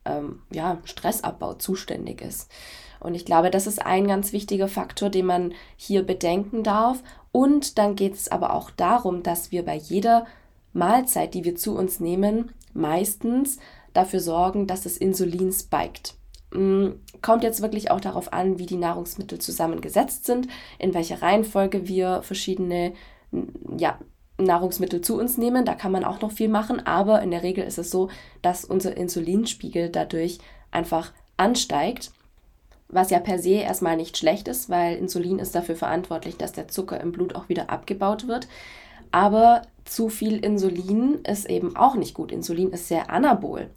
ähm, 0.04 0.42
ja, 0.50 0.78
Stressabbau 0.84 1.54
zuständig 1.54 2.22
ist. 2.22 2.50
Und 3.00 3.14
ich 3.14 3.24
glaube, 3.24 3.50
das 3.50 3.66
ist 3.66 3.84
ein 3.84 4.06
ganz 4.06 4.32
wichtiger 4.32 4.68
Faktor, 4.68 5.10
den 5.10 5.26
man 5.26 5.54
hier 5.76 6.04
bedenken 6.04 6.62
darf. 6.62 7.02
Und 7.32 7.78
dann 7.78 7.96
geht 7.96 8.14
es 8.14 8.30
aber 8.30 8.54
auch 8.54 8.70
darum, 8.70 9.22
dass 9.22 9.50
wir 9.50 9.64
bei 9.64 9.74
jeder 9.74 10.26
Mahlzeit, 10.72 11.34
die 11.34 11.44
wir 11.44 11.56
zu 11.56 11.76
uns 11.76 11.98
nehmen, 11.98 12.52
meistens 12.72 13.58
dafür 13.92 14.20
sorgen, 14.20 14.66
dass 14.66 14.82
das 14.82 14.96
Insulin 14.96 15.52
spiked. 15.52 16.14
Mm, 16.52 17.00
kommt 17.20 17.42
jetzt 17.42 17.62
wirklich 17.62 17.90
auch 17.90 18.00
darauf 18.00 18.32
an, 18.32 18.58
wie 18.58 18.66
die 18.66 18.76
Nahrungsmittel 18.76 19.38
zusammengesetzt 19.38 20.26
sind, 20.26 20.48
in 20.78 20.94
welcher 20.94 21.22
Reihenfolge 21.22 21.88
wir 21.88 22.22
verschiedene 22.22 22.92
ja, 23.76 23.98
Nahrungsmittel 24.38 25.00
zu 25.00 25.18
uns 25.18 25.38
nehmen. 25.38 25.64
Da 25.64 25.74
kann 25.74 25.92
man 25.92 26.04
auch 26.04 26.20
noch 26.20 26.32
viel 26.32 26.48
machen, 26.48 26.84
aber 26.86 27.22
in 27.22 27.30
der 27.30 27.42
Regel 27.42 27.64
ist 27.64 27.78
es 27.78 27.90
so, 27.90 28.08
dass 28.42 28.64
unser 28.64 28.96
Insulinspiegel 28.96 29.88
dadurch 29.88 30.38
einfach 30.70 31.12
ansteigt, 31.36 32.12
was 32.88 33.10
ja 33.10 33.20
per 33.20 33.38
se 33.38 33.54
erstmal 33.54 33.96
nicht 33.96 34.18
schlecht 34.18 34.48
ist, 34.48 34.68
weil 34.68 34.96
Insulin 34.96 35.38
ist 35.38 35.54
dafür 35.54 35.76
verantwortlich, 35.76 36.36
dass 36.36 36.52
der 36.52 36.68
Zucker 36.68 37.00
im 37.00 37.12
Blut 37.12 37.34
auch 37.34 37.48
wieder 37.48 37.70
abgebaut 37.70 38.28
wird. 38.28 38.48
Aber 39.10 39.62
zu 39.84 40.08
viel 40.08 40.38
Insulin 40.44 41.20
ist 41.26 41.48
eben 41.48 41.76
auch 41.76 41.94
nicht 41.94 42.14
gut. 42.14 42.32
Insulin 42.32 42.70
ist 42.70 42.88
sehr 42.88 43.10
anabol. 43.10 43.70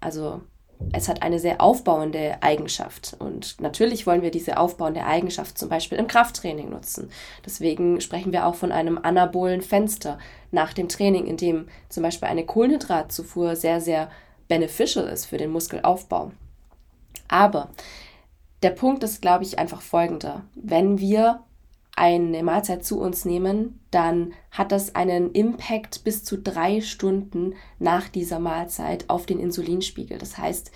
Also 0.00 0.42
es 0.92 1.08
hat 1.08 1.22
eine 1.22 1.38
sehr 1.38 1.60
aufbauende 1.60 2.38
Eigenschaft. 2.40 3.16
Und 3.18 3.60
natürlich 3.60 4.06
wollen 4.06 4.22
wir 4.22 4.30
diese 4.30 4.58
aufbauende 4.58 5.04
Eigenschaft 5.04 5.58
zum 5.58 5.68
Beispiel 5.68 5.98
im 5.98 6.06
Krafttraining 6.06 6.70
nutzen. 6.70 7.10
Deswegen 7.44 8.00
sprechen 8.00 8.32
wir 8.32 8.46
auch 8.46 8.54
von 8.54 8.72
einem 8.72 8.98
anabolen 8.98 9.62
Fenster 9.62 10.18
nach 10.50 10.72
dem 10.72 10.88
Training, 10.88 11.26
in 11.26 11.36
dem 11.36 11.68
zum 11.88 12.02
Beispiel 12.02 12.28
eine 12.28 12.46
Kohlenhydratzufuhr 12.46 13.56
sehr, 13.56 13.80
sehr 13.80 14.10
beneficial 14.46 15.06
ist 15.08 15.26
für 15.26 15.36
den 15.36 15.50
Muskelaufbau. 15.50 16.32
Aber 17.28 17.68
der 18.62 18.70
Punkt 18.70 19.04
ist, 19.04 19.20
glaube 19.20 19.44
ich, 19.44 19.58
einfach 19.58 19.82
folgender. 19.82 20.44
Wenn 20.54 20.98
wir 20.98 21.40
eine 21.98 22.42
Mahlzeit 22.42 22.84
zu 22.84 23.00
uns 23.00 23.24
nehmen, 23.24 23.80
dann 23.90 24.32
hat 24.50 24.72
das 24.72 24.94
einen 24.94 25.32
Impact 25.32 26.04
bis 26.04 26.24
zu 26.24 26.38
drei 26.38 26.80
Stunden 26.80 27.54
nach 27.78 28.08
dieser 28.08 28.38
Mahlzeit 28.38 29.04
auf 29.08 29.26
den 29.26 29.40
Insulinspiegel. 29.40 30.16
Das 30.16 30.38
heißt, 30.38 30.70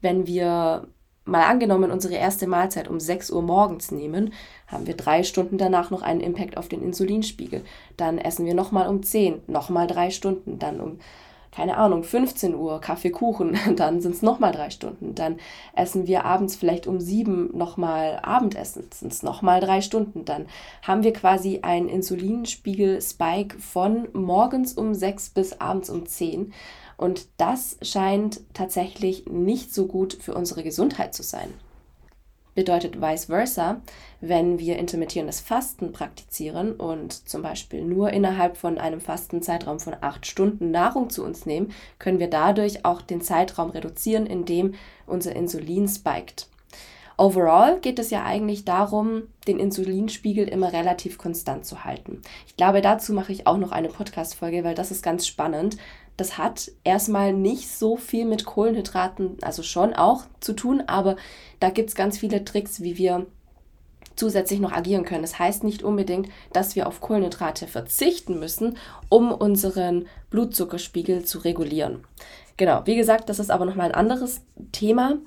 wenn 0.00 0.26
wir 0.26 0.88
mal 1.24 1.44
angenommen 1.44 1.90
unsere 1.90 2.14
erste 2.14 2.46
Mahlzeit 2.46 2.88
um 2.88 3.00
6 3.00 3.30
Uhr 3.30 3.42
morgens 3.42 3.92
nehmen, 3.92 4.32
haben 4.66 4.86
wir 4.86 4.96
drei 4.96 5.22
Stunden 5.22 5.58
danach 5.58 5.90
noch 5.90 6.02
einen 6.02 6.20
Impact 6.20 6.56
auf 6.56 6.68
den 6.68 6.82
Insulinspiegel. 6.82 7.62
Dann 7.96 8.18
essen 8.18 8.44
wir 8.44 8.54
nochmal 8.54 8.88
um 8.88 9.02
10, 9.02 9.42
nochmal 9.46 9.86
drei 9.86 10.10
Stunden, 10.10 10.58
dann 10.58 10.80
um 10.80 10.98
keine 11.54 11.76
Ahnung, 11.76 12.02
15 12.02 12.54
Uhr 12.54 12.80
Kaffee, 12.80 13.10
Kuchen, 13.10 13.56
dann 13.76 14.00
sind 14.00 14.14
es 14.14 14.22
nochmal 14.22 14.52
drei 14.52 14.70
Stunden. 14.70 15.14
Dann 15.14 15.36
essen 15.74 16.06
wir 16.06 16.24
abends 16.24 16.56
vielleicht 16.56 16.86
um 16.86 17.00
sieben 17.00 17.56
nochmal 17.56 18.18
Abendessen, 18.22 18.88
sind 18.92 19.12
es 19.12 19.22
nochmal 19.22 19.60
drei 19.60 19.80
Stunden. 19.80 20.24
Dann 20.24 20.46
haben 20.82 21.04
wir 21.04 21.12
quasi 21.12 21.60
einen 21.62 21.88
Insulinspiegel-Spike 21.88 23.58
von 23.60 24.08
morgens 24.12 24.72
um 24.72 24.94
sechs 24.94 25.30
bis 25.30 25.60
abends 25.60 25.90
um 25.90 26.06
zehn. 26.06 26.52
Und 26.96 27.28
das 27.36 27.76
scheint 27.82 28.40
tatsächlich 28.52 29.26
nicht 29.26 29.72
so 29.72 29.86
gut 29.86 30.14
für 30.14 30.34
unsere 30.34 30.62
Gesundheit 30.62 31.14
zu 31.14 31.22
sein 31.22 31.52
bedeutet 32.54 33.00
vice 33.00 33.26
versa, 33.26 33.80
wenn 34.28 34.58
wir 34.58 34.78
intermittierendes 34.78 35.40
Fasten 35.40 35.92
praktizieren 35.92 36.72
und 36.72 37.28
zum 37.28 37.42
Beispiel 37.42 37.84
nur 37.84 38.10
innerhalb 38.10 38.56
von 38.56 38.78
einem 38.78 39.00
Fastenzeitraum 39.00 39.80
von 39.80 39.96
acht 40.00 40.26
Stunden 40.26 40.70
Nahrung 40.70 41.10
zu 41.10 41.24
uns 41.24 41.46
nehmen, 41.46 41.72
können 41.98 42.18
wir 42.18 42.28
dadurch 42.28 42.84
auch 42.84 43.02
den 43.02 43.20
Zeitraum 43.20 43.70
reduzieren, 43.70 44.26
in 44.26 44.44
dem 44.44 44.74
unser 45.06 45.34
Insulin 45.34 45.88
spiked. 45.88 46.48
Overall 47.16 47.78
geht 47.80 48.00
es 48.00 48.10
ja 48.10 48.24
eigentlich 48.24 48.64
darum, 48.64 49.24
den 49.46 49.60
Insulinspiegel 49.60 50.48
immer 50.48 50.72
relativ 50.72 51.16
konstant 51.16 51.64
zu 51.64 51.84
halten. 51.84 52.22
Ich 52.48 52.56
glaube, 52.56 52.80
dazu 52.80 53.12
mache 53.12 53.32
ich 53.32 53.46
auch 53.46 53.56
noch 53.56 53.70
eine 53.70 53.88
Podcast-Folge, 53.88 54.64
weil 54.64 54.74
das 54.74 54.90
ist 54.90 55.02
ganz 55.02 55.26
spannend. 55.26 55.76
Das 56.16 56.38
hat 56.38 56.72
erstmal 56.82 57.32
nicht 57.32 57.68
so 57.68 57.96
viel 57.96 58.24
mit 58.24 58.44
Kohlenhydraten, 58.44 59.36
also 59.42 59.62
schon 59.62 59.94
auch 59.94 60.24
zu 60.40 60.54
tun, 60.54 60.82
aber 60.86 61.16
da 61.60 61.70
gibt 61.70 61.90
es 61.90 61.94
ganz 61.94 62.18
viele 62.18 62.44
Tricks, 62.44 62.82
wie 62.82 62.98
wir 62.98 63.26
zusätzlich 64.16 64.60
noch 64.60 64.72
agieren 64.72 65.04
können. 65.04 65.22
Das 65.22 65.38
heißt 65.38 65.64
nicht 65.64 65.82
unbedingt, 65.82 66.28
dass 66.52 66.76
wir 66.76 66.86
auf 66.86 67.00
Kohlenhydrate 67.00 67.66
verzichten 67.66 68.38
müssen, 68.38 68.76
um 69.08 69.32
unseren 69.32 70.06
Blutzuckerspiegel 70.30 71.24
zu 71.24 71.38
regulieren. 71.38 72.04
Genau, 72.56 72.82
wie 72.84 72.96
gesagt, 72.96 73.28
das 73.28 73.38
ist 73.38 73.50
aber 73.50 73.64
nochmal 73.64 73.86
ein 73.86 73.94
anderes 73.94 74.42
Thema. 74.72 75.18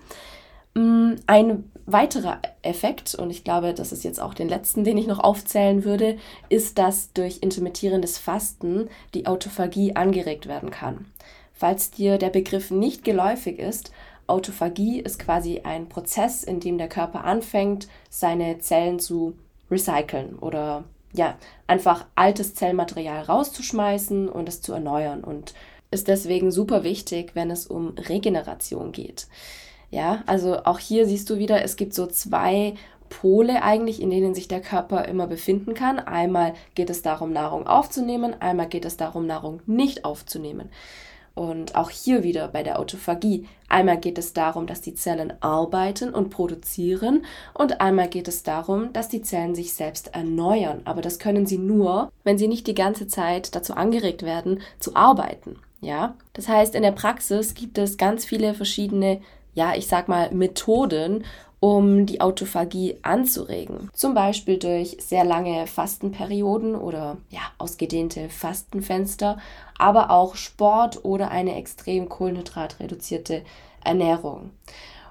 Mm, 0.74 1.16
ein 1.26 1.72
weiterer 1.86 2.40
Effekt, 2.62 3.16
und 3.16 3.30
ich 3.30 3.44
glaube, 3.44 3.74
das 3.74 3.92
ist 3.92 4.04
jetzt 4.04 4.22
auch 4.22 4.34
den 4.34 4.48
letzten, 4.50 4.84
den 4.84 4.98
ich 4.98 5.08
noch 5.08 5.20
aufzählen 5.20 5.84
würde, 5.84 6.18
ist, 6.50 6.78
dass 6.78 7.14
durch 7.14 7.40
intermittierendes 7.42 8.18
Fasten 8.18 8.90
die 9.14 9.26
Autophagie 9.26 9.96
angeregt 9.96 10.48
werden 10.48 10.70
kann. 10.70 11.06
Falls 11.54 11.90
dir 11.90 12.18
der 12.18 12.30
Begriff 12.30 12.70
nicht 12.70 13.04
geläufig 13.04 13.58
ist, 13.58 13.92
Autophagie 14.28 15.00
ist 15.00 15.20
quasi 15.20 15.62
ein 15.64 15.90
Prozess, 15.90 16.44
in 16.44 16.60
dem 16.60 16.78
der 16.78 16.90
Körper 16.90 17.24
anfängt, 17.24 17.88
seine 18.10 18.60
Zellen 18.60 19.00
zu 19.00 19.36
recyceln 19.72 20.38
oder 20.40 20.84
ja, 21.14 21.38
einfach 21.66 22.06
altes 22.16 22.54
Zellmaterial 22.54 23.24
rauszuschmeißen 23.24 24.30
und 24.30 24.48
es 24.48 24.62
zu 24.62 24.74
erneuern 24.74 25.24
und 25.24 25.54
ist 25.90 26.08
deswegen 26.08 26.52
super 26.52 26.84
wichtig, 26.84 27.32
wenn 27.34 27.50
es 27.50 27.66
um 27.66 27.90
Regeneration 27.98 28.92
geht. 28.92 29.28
Ja, 29.90 30.24
also 30.26 30.64
auch 30.66 30.80
hier 30.80 31.08
siehst 31.08 31.30
du 31.30 31.38
wieder, 31.38 31.64
es 31.64 31.78
gibt 31.78 31.94
so 31.94 32.08
zwei 32.08 32.76
Pole 33.10 33.64
eigentlich, 33.64 34.02
in 34.02 34.10
denen 34.10 34.36
sich 34.36 34.50
der 34.50 34.62
Körper 34.62 35.06
immer 35.06 35.28
befinden 35.28 35.74
kann. 35.74 35.98
Einmal 35.98 36.54
geht 36.76 36.90
es 36.90 37.02
darum, 37.02 37.32
Nahrung 37.32 37.68
aufzunehmen, 37.68 38.36
einmal 38.42 38.68
geht 38.68 38.84
es 38.84 38.98
darum, 38.98 39.26
Nahrung 39.26 39.62
nicht 39.66 40.04
aufzunehmen. 40.04 40.70
Und 41.38 41.76
auch 41.76 41.92
hier 41.92 42.24
wieder 42.24 42.48
bei 42.48 42.64
der 42.64 42.80
Autophagie. 42.80 43.48
Einmal 43.70 44.00
geht 44.00 44.18
es 44.18 44.34
darum, 44.34 44.66
dass 44.66 44.82
die 44.82 44.96
Zellen 44.96 45.34
arbeiten 45.40 46.12
und 46.12 46.32
produzieren 46.32 47.26
und 47.54 47.80
einmal 47.80 48.08
geht 48.08 48.28
es 48.28 48.42
darum, 48.42 48.92
dass 48.92 49.08
die 49.08 49.22
Zellen 49.22 49.54
sich 49.54 49.74
selbst 49.74 50.16
erneuern. 50.16 50.82
Aber 50.86 51.04
das 51.04 51.20
können 51.20 51.46
sie 51.46 51.60
nur, 51.60 52.12
wenn 52.24 52.40
sie 52.40 52.48
nicht 52.48 52.66
die 52.66 52.74
ganze 52.74 53.08
Zeit 53.08 53.54
dazu 53.56 53.76
angeregt 53.76 54.24
werden, 54.24 54.62
zu 54.80 54.96
arbeiten. 54.96 55.60
Ja, 55.80 56.16
das 56.34 56.48
heißt, 56.48 56.74
in 56.74 56.82
der 56.82 56.92
Praxis 56.92 57.54
gibt 57.54 57.78
es 57.78 57.98
ganz 57.98 58.26
viele 58.26 58.56
verschiedene 58.56 59.22
ja, 59.58 59.74
ich 59.76 59.88
sag 59.88 60.08
mal, 60.08 60.30
Methoden, 60.32 61.26
um 61.60 62.06
die 62.06 62.22
Autophagie 62.22 62.98
anzuregen. 63.02 63.90
Zum 63.94 64.14
Beispiel 64.14 64.58
durch 64.60 64.98
sehr 65.00 65.26
lange 65.26 65.66
Fastenperioden 65.66 66.76
oder 66.76 67.18
ja, 67.30 67.42
ausgedehnte 67.58 68.30
Fastenfenster, 68.30 69.38
aber 69.78 70.12
auch 70.12 70.36
Sport 70.36 71.04
oder 71.04 71.32
eine 71.32 71.56
extrem 71.56 72.10
kohlenhydratreduzierte 72.10 73.44
Ernährung. 73.84 74.52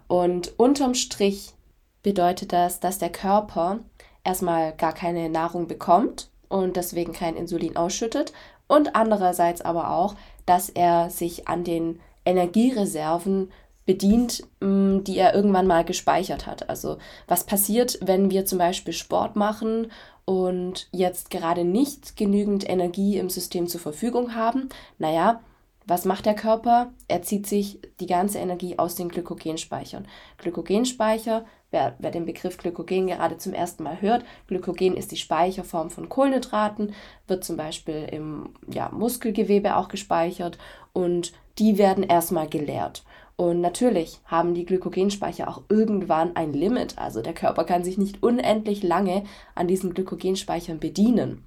Und 0.07 0.59
unterm 0.59 0.95
Strich 0.95 1.55
bedeutet 2.03 2.53
das, 2.53 2.79
dass 2.79 2.99
der 2.99 3.11
Körper 3.11 3.81
erstmal 4.23 4.73
gar 4.73 4.93
keine 4.93 5.29
Nahrung 5.29 5.67
bekommt 5.67 6.31
und 6.49 6.76
deswegen 6.76 7.12
kein 7.12 7.37
Insulin 7.37 7.76
ausschüttet 7.76 8.33
und 8.69 8.95
andererseits 8.95 9.62
aber 9.62 9.91
auch, 9.91 10.15
dass 10.45 10.69
er 10.69 11.11
sich 11.11 11.49
an 11.49 11.65
den 11.65 12.00
Energiereserven 12.25 13.50
bedient, 13.87 14.43
mm, 14.61 15.05
die 15.05 15.16
er 15.16 15.35
irgendwann 15.35 15.66
mal 15.66 15.85
gespeichert 15.85 16.47
hat. 16.47 16.69
Also 16.69 16.99
was 17.26 17.45
passiert, 17.45 17.99
wenn 18.02 18.31
wir 18.31 18.45
zum 18.45 18.59
Beispiel 18.59 18.93
Sport 18.93 19.37
machen 19.37 19.90
und 20.25 20.88
jetzt 20.93 21.31
gerade 21.31 21.64
nicht 21.64 22.16
genügend 22.16 22.69
Energie 22.69 23.16
im 23.16 23.31
System 23.31 23.69
zur 23.69 23.81
Verfügung 23.81 24.35
haben? 24.35 24.69
Naja, 24.99 25.40
was 25.87 26.05
macht 26.05 26.26
der 26.26 26.35
Körper? 26.35 26.93
Er 27.07 27.23
zieht 27.23 27.47
sich 27.47 27.78
die 28.00 28.07
ganze 28.07 28.38
Energie 28.38 28.76
aus 28.76 28.97
den 28.97 29.09
Glykogenspeichern. 29.09 30.09
Glykogenspeicher, 30.38 31.45
wer, 31.71 31.95
wer 32.00 32.11
den 32.11 32.26
Begriff 32.26 32.59
Glykogen 32.59 33.07
gerade 33.07 33.38
zum 33.38 33.52
ersten 33.52 33.85
Mal 33.85 34.00
hört, 34.00 34.25
Glykogen 34.49 34.97
ist 34.97 35.12
die 35.12 35.16
Speicherform 35.16 35.90
von 35.90 36.09
Kohlenhydraten, 36.09 36.93
wird 37.28 37.45
zum 37.45 37.57
Beispiel 37.57 38.09
im 38.11 38.50
ja, 38.69 38.88
Muskelgewebe 38.88 39.76
auch 39.76 39.87
gespeichert 39.87 40.59
und 40.93 41.33
die 41.59 41.78
werden 41.78 42.02
erstmal 42.02 42.49
geleert. 42.49 43.05
Und 43.37 43.61
natürlich 43.61 44.21
haben 44.25 44.55
die 44.55 44.64
Glykogenspeicher 44.64 45.49
auch 45.49 45.62
irgendwann 45.69 46.37
ein 46.37 46.55
Limit. 46.55 46.99
Also 46.99 47.21
der 47.21 47.35
Körper 47.35 47.64
kann 47.64 47.85
sich 47.85 47.99
nicht 47.99 48.23
unendlich 48.23 48.83
lange 48.83 49.25
an 49.55 49.69
diesen 49.69 49.93
Glykogenspeichern 49.93 50.81
bedienen. 50.81 51.45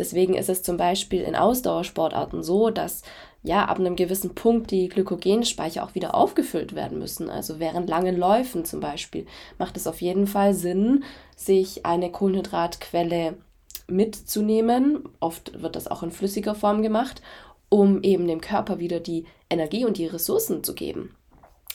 Deswegen 0.00 0.34
ist 0.34 0.48
es 0.48 0.62
zum 0.62 0.76
Beispiel 0.76 1.20
in 1.20 1.36
Ausdauersportarten 1.36 2.42
so, 2.42 2.70
dass 2.70 3.02
ja 3.42 3.66
ab 3.66 3.78
einem 3.78 3.96
gewissen 3.96 4.34
Punkt 4.34 4.70
die 4.70 4.88
Glykogenspeicher 4.88 5.84
auch 5.84 5.94
wieder 5.94 6.14
aufgefüllt 6.14 6.74
werden 6.74 6.98
müssen. 6.98 7.30
Also 7.30 7.60
während 7.60 7.88
langen 7.88 8.16
Läufen 8.16 8.64
zum 8.64 8.80
Beispiel 8.80 9.26
macht 9.58 9.76
es 9.76 9.86
auf 9.86 10.00
jeden 10.00 10.26
Fall 10.26 10.54
Sinn, 10.54 11.04
sich 11.36 11.84
eine 11.86 12.10
Kohlenhydratquelle 12.10 13.36
mitzunehmen. 13.88 15.08
Oft 15.20 15.60
wird 15.62 15.76
das 15.76 15.86
auch 15.86 16.02
in 16.02 16.12
flüssiger 16.12 16.54
Form 16.54 16.82
gemacht, 16.82 17.22
um 17.68 18.02
eben 18.02 18.26
dem 18.26 18.40
Körper 18.40 18.78
wieder 18.78 19.00
die 19.00 19.26
Energie 19.50 19.84
und 19.84 19.98
die 19.98 20.06
Ressourcen 20.06 20.64
zu 20.64 20.74
geben. 20.74 21.14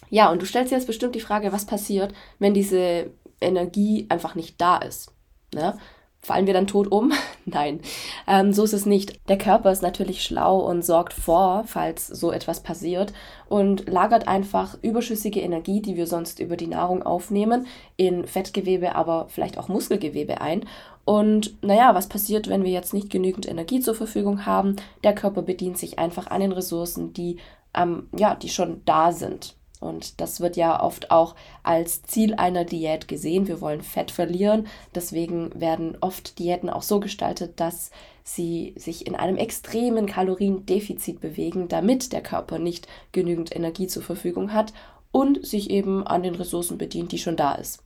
Ja, 0.10 0.32
und 0.32 0.42
du 0.42 0.46
stellst 0.46 0.72
dir 0.72 0.76
jetzt 0.76 0.88
bestimmt 0.88 1.16
die 1.16 1.20
Frage, 1.20 1.52
was 1.52 1.66
passiert, 1.66 2.14
wenn 2.40 2.54
diese 2.54 3.12
Energie 3.42 4.06
einfach 4.10 4.36
nicht 4.36 4.60
da 4.62 4.78
ist. 4.78 5.12
Ne? 5.54 5.78
fallen 6.26 6.48
wir 6.48 6.54
dann 6.54 6.68
tot 6.68 6.92
um? 6.92 7.14
Nein, 7.46 7.80
ähm, 8.28 8.52
so 8.52 8.64
ist 8.64 8.74
es 8.74 8.86
nicht. 8.86 9.20
Der 9.30 9.38
Körper 9.38 9.72
ist 9.72 9.84
natürlich 9.84 10.24
schlau 10.24 10.60
und 10.60 10.84
sorgt 10.84 11.14
vor, 11.14 11.64
falls 11.68 12.08
so 12.08 12.32
etwas 12.32 12.64
passiert 12.64 13.14
und 13.48 13.88
lagert 13.88 14.28
einfach 14.28 14.78
überschüssige 14.82 15.40
Energie, 15.40 15.82
die 15.82 15.96
wir 15.96 16.08
sonst 16.08 16.40
über 16.40 16.58
die 16.58 16.68
Nahrung 16.68 17.04
aufnehmen, 17.04 17.68
in 17.96 18.26
Fettgewebe, 18.26 18.96
aber 18.96 19.28
vielleicht 19.30 19.58
auch 19.58 19.68
Muskelgewebe 19.68 20.42
ein. 20.42 20.66
Und 21.06 21.64
naja, 21.64 21.94
was 21.94 22.10
passiert, 22.10 22.50
wenn 22.50 22.64
wir 22.64 22.72
jetzt 22.72 22.94
nicht 22.94 23.12
genügend 23.12 23.48
Energie 23.48 23.80
zur 23.80 23.94
Verfügung 23.94 24.48
haben? 24.48 24.76
Der 25.04 25.14
Körper 25.14 25.44
bedient 25.44 25.78
sich 25.78 26.00
einfach 26.00 26.28
an 26.28 26.42
den 26.42 26.52
Ressourcen, 26.52 27.14
die, 27.14 27.38
ähm, 27.76 28.10
ja, 28.18 28.34
die 28.34 28.50
schon 28.50 28.82
da 28.86 29.12
sind. 29.12 29.56
Und 29.80 30.22
das 30.22 30.40
wird 30.40 30.56
ja 30.58 30.82
oft 30.82 31.12
auch 31.12 31.36
als 31.64 32.04
Ziel 32.04 32.36
einer 32.36 32.64
Diät 32.64 33.08
gesehen. 33.08 33.48
Wir 33.48 33.62
wollen 33.62 33.82
Fett 33.82 34.12
verlieren. 34.12 34.68
Deswegen 34.94 35.52
werden 35.60 35.98
oft 36.02 36.40
Diäten 36.40 36.70
auch 36.70 36.82
so 36.82 37.00
gestaltet, 37.00 37.60
dass 37.60 37.92
sie 38.24 38.74
sich 38.78 39.06
in 39.06 39.16
einem 39.16 39.38
extremen 39.38 40.08
Kaloriendefizit 40.08 41.22
bewegen, 41.22 41.68
damit 41.68 42.12
der 42.12 42.22
Körper 42.22 42.58
nicht 42.58 42.88
genügend 43.12 43.56
Energie 43.56 43.88
zur 43.88 44.04
Verfügung 44.04 44.54
hat 44.54 44.74
und 45.12 45.46
sich 45.46 45.70
eben 45.70 46.06
an 46.06 46.24
den 46.24 46.36
Ressourcen 46.36 46.78
bedient, 46.78 47.12
die 47.12 47.20
schon 47.20 47.36
da 47.36 47.54
ist. 47.54 47.84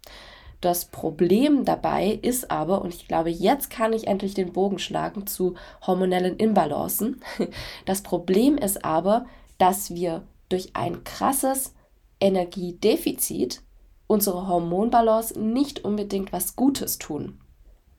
Das 0.62 0.86
Problem 0.86 1.64
dabei 1.64 2.20
ist 2.22 2.52
aber, 2.52 2.82
und 2.82 2.94
ich 2.94 3.08
glaube, 3.08 3.30
jetzt 3.30 3.70
kann 3.70 3.94
ich 3.94 4.08
endlich 4.08 4.34
den 4.34 4.52
Bogen 4.52 4.80
schlagen 4.80 5.26
zu 5.26 5.56
hormonellen 5.86 6.38
Imbalancen. 6.38 7.22
Das 7.86 8.02
Problem 8.02 8.58
ist 8.58 8.84
aber, 8.84 9.26
dass 9.58 9.94
wir 9.94 10.24
durch 10.50 10.72
ein 10.74 11.04
krasses 11.04 11.74
Energiedefizit 12.20 13.62
unsere 14.08 14.48
Hormonbalance 14.48 15.40
nicht 15.40 15.86
unbedingt 15.86 16.34
was 16.34 16.56
Gutes 16.56 16.98
tun. 16.98 17.40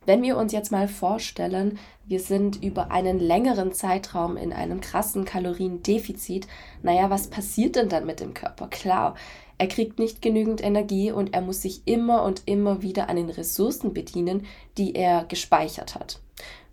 Wenn 0.06 0.22
wir 0.22 0.38
uns 0.38 0.52
jetzt 0.52 0.72
mal 0.72 0.88
vorstellen, 0.88 1.78
wir 2.04 2.20
sind 2.20 2.62
über 2.64 2.90
einen 2.90 3.20
längeren 3.20 3.72
Zeitraum 3.72 4.36
in 4.36 4.52
einem 4.52 4.80
krassen 4.80 5.24
Kaloriendefizit, 5.24 6.48
naja, 6.82 7.10
was 7.10 7.28
passiert 7.28 7.76
denn 7.76 7.88
dann 7.88 8.06
mit 8.06 8.18
dem 8.18 8.34
Körper? 8.34 8.68
Klar, 8.68 9.14
er 9.58 9.68
kriegt 9.68 9.98
nicht 9.98 10.22
genügend 10.22 10.64
Energie 10.64 11.12
und 11.12 11.34
er 11.34 11.42
muss 11.42 11.62
sich 11.62 11.82
immer 11.84 12.24
und 12.24 12.42
immer 12.46 12.82
wieder 12.82 13.10
an 13.10 13.16
den 13.16 13.28
Ressourcen 13.28 13.92
bedienen, 13.92 14.46
die 14.78 14.94
er 14.94 15.24
gespeichert 15.26 15.94
hat. 15.94 16.18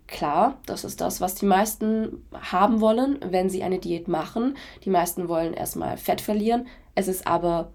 Klar, 0.08 0.56
das 0.64 0.84
ist 0.84 1.02
das, 1.02 1.20
was 1.20 1.34
die 1.34 1.44
meisten 1.44 2.24
haben 2.32 2.80
wollen, 2.80 3.18
wenn 3.22 3.50
sie 3.50 3.62
eine 3.62 3.78
Diät 3.78 4.08
machen. 4.08 4.56
Die 4.84 4.90
meisten 4.90 5.28
wollen 5.28 5.52
erstmal 5.52 5.98
Fett 5.98 6.22
verlieren. 6.22 6.66
Es 6.94 7.08
ist 7.08 7.26
aber 7.26 7.70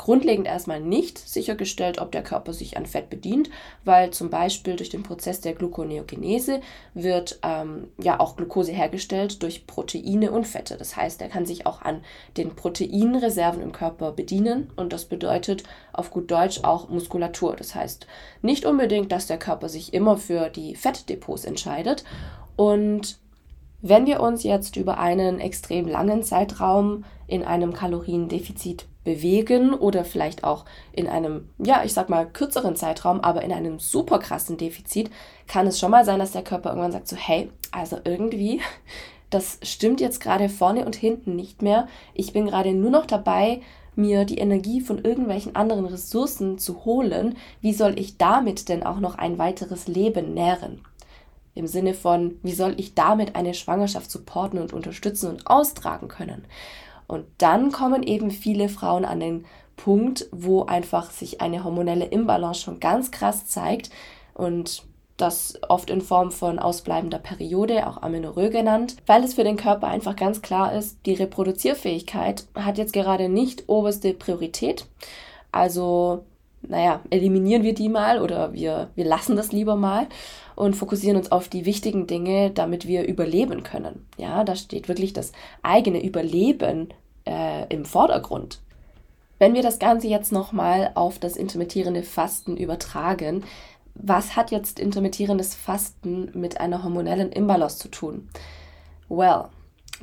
grundlegend 0.00 0.46
erstmal 0.46 0.80
nicht 0.80 1.18
sichergestellt, 1.18 2.00
ob 2.00 2.10
der 2.10 2.22
Körper 2.22 2.54
sich 2.54 2.78
an 2.78 2.86
Fett 2.86 3.10
bedient, 3.10 3.50
weil 3.84 4.10
zum 4.10 4.30
Beispiel 4.30 4.76
durch 4.76 4.88
den 4.88 5.02
Prozess 5.02 5.42
der 5.42 5.52
Gluconeogenese 5.52 6.60
wird 6.94 7.38
ähm, 7.42 7.88
ja 8.02 8.18
auch 8.18 8.36
Glucose 8.36 8.72
hergestellt 8.72 9.42
durch 9.42 9.66
Proteine 9.66 10.32
und 10.32 10.46
Fette. 10.46 10.78
Das 10.78 10.96
heißt, 10.96 11.20
er 11.20 11.28
kann 11.28 11.44
sich 11.44 11.66
auch 11.66 11.82
an 11.82 12.02
den 12.38 12.56
Proteinreserven 12.56 13.62
im 13.62 13.72
Körper 13.72 14.12
bedienen 14.12 14.72
und 14.76 14.94
das 14.94 15.04
bedeutet 15.04 15.64
auf 15.92 16.10
gut 16.10 16.30
Deutsch 16.30 16.60
auch 16.62 16.88
Muskulatur. 16.88 17.54
Das 17.56 17.74
heißt 17.74 18.06
nicht 18.40 18.64
unbedingt, 18.64 19.12
dass 19.12 19.26
der 19.26 19.38
Körper 19.38 19.68
sich 19.68 19.92
immer 19.92 20.16
für 20.16 20.48
die 20.48 20.76
Fettdepots 20.76 21.44
entscheidet 21.44 22.04
und 22.56 23.18
wenn 23.82 24.06
wir 24.06 24.20
uns 24.20 24.42
jetzt 24.42 24.76
über 24.76 24.98
einen 24.98 25.40
extrem 25.40 25.88
langen 25.88 26.22
Zeitraum 26.22 27.04
in 27.26 27.44
einem 27.44 27.72
Kaloriendefizit 27.72 28.86
bewegen 29.04 29.72
oder 29.72 30.04
vielleicht 30.04 30.44
auch 30.44 30.64
in 30.92 31.06
einem, 31.06 31.48
ja, 31.58 31.82
ich 31.84 31.94
sag 31.94 32.10
mal, 32.10 32.26
kürzeren 32.26 32.76
Zeitraum, 32.76 33.20
aber 33.20 33.42
in 33.42 33.52
einem 33.52 33.78
super 33.78 34.18
krassen 34.18 34.56
Defizit, 34.58 35.10
kann 35.46 35.66
es 35.66 35.78
schon 35.78 35.90
mal 35.90 36.04
sein, 36.04 36.18
dass 36.18 36.32
der 36.32 36.44
Körper 36.44 36.70
irgendwann 36.70 36.92
sagt 36.92 37.08
so, 37.08 37.16
hey, 37.16 37.50
also 37.72 37.96
irgendwie, 38.04 38.60
das 39.30 39.58
stimmt 39.62 40.00
jetzt 40.00 40.20
gerade 40.20 40.48
vorne 40.48 40.84
und 40.84 40.96
hinten 40.96 41.36
nicht 41.36 41.62
mehr. 41.62 41.88
Ich 42.14 42.32
bin 42.32 42.46
gerade 42.46 42.74
nur 42.74 42.90
noch 42.90 43.06
dabei, 43.06 43.60
mir 43.96 44.24
die 44.24 44.38
Energie 44.38 44.80
von 44.80 45.02
irgendwelchen 45.02 45.56
anderen 45.56 45.86
Ressourcen 45.86 46.58
zu 46.58 46.84
holen. 46.84 47.36
Wie 47.60 47.72
soll 47.72 47.98
ich 47.98 48.18
damit 48.18 48.68
denn 48.68 48.82
auch 48.82 49.00
noch 49.00 49.16
ein 49.16 49.38
weiteres 49.38 49.88
Leben 49.88 50.34
nähren? 50.34 50.82
Im 51.60 51.66
Sinne 51.66 51.92
von, 51.92 52.38
wie 52.42 52.54
soll 52.54 52.72
ich 52.78 52.94
damit 52.94 53.36
eine 53.36 53.52
Schwangerschaft 53.52 54.10
supporten 54.10 54.58
und 54.58 54.72
unterstützen 54.72 55.28
und 55.28 55.46
austragen 55.46 56.08
können? 56.08 56.46
Und 57.06 57.26
dann 57.36 57.70
kommen 57.70 58.02
eben 58.02 58.30
viele 58.30 58.70
Frauen 58.70 59.04
an 59.04 59.20
den 59.20 59.44
Punkt, 59.76 60.26
wo 60.32 60.64
einfach 60.64 61.10
sich 61.10 61.42
eine 61.42 61.62
hormonelle 61.62 62.06
Imbalance 62.06 62.62
schon 62.62 62.80
ganz 62.80 63.10
krass 63.10 63.46
zeigt 63.46 63.90
und 64.32 64.84
das 65.18 65.60
oft 65.68 65.90
in 65.90 66.00
Form 66.00 66.32
von 66.32 66.58
ausbleibender 66.58 67.18
Periode, 67.18 67.86
auch 67.86 68.00
Amenorrhoe 68.00 68.48
genannt, 68.48 68.96
weil 69.04 69.22
es 69.22 69.34
für 69.34 69.44
den 69.44 69.58
Körper 69.58 69.88
einfach 69.88 70.16
ganz 70.16 70.40
klar 70.40 70.72
ist, 70.72 71.00
die 71.04 71.12
Reproduzierfähigkeit 71.12 72.46
hat 72.54 72.78
jetzt 72.78 72.94
gerade 72.94 73.28
nicht 73.28 73.68
oberste 73.68 74.14
Priorität. 74.14 74.86
Also, 75.52 76.24
naja, 76.62 77.00
eliminieren 77.10 77.62
wir 77.62 77.74
die 77.74 77.88
mal 77.88 78.20
oder 78.20 78.52
wir, 78.52 78.90
wir 78.94 79.04
lassen 79.04 79.36
das 79.36 79.52
lieber 79.52 79.76
mal 79.76 80.06
und 80.56 80.76
fokussieren 80.76 81.16
uns 81.16 81.32
auf 81.32 81.48
die 81.48 81.64
wichtigen 81.64 82.06
Dinge, 82.06 82.50
damit 82.50 82.86
wir 82.86 83.06
überleben 83.06 83.62
können. 83.62 84.06
Ja, 84.18 84.44
da 84.44 84.56
steht 84.56 84.88
wirklich 84.88 85.12
das 85.12 85.32
eigene 85.62 86.04
Überleben 86.04 86.88
äh, 87.26 87.66
im 87.68 87.84
Vordergrund. 87.84 88.60
Wenn 89.38 89.54
wir 89.54 89.62
das 89.62 89.78
Ganze 89.78 90.06
jetzt 90.06 90.32
nochmal 90.32 90.90
auf 90.94 91.18
das 91.18 91.36
intermittierende 91.36 92.02
Fasten 92.02 92.58
übertragen, 92.58 93.42
was 93.94 94.36
hat 94.36 94.50
jetzt 94.50 94.78
intermittierendes 94.78 95.54
Fasten 95.54 96.30
mit 96.34 96.60
einer 96.60 96.84
hormonellen 96.84 97.32
Imbalance 97.32 97.78
zu 97.78 97.88
tun? 97.88 98.28
Well, 99.08 99.46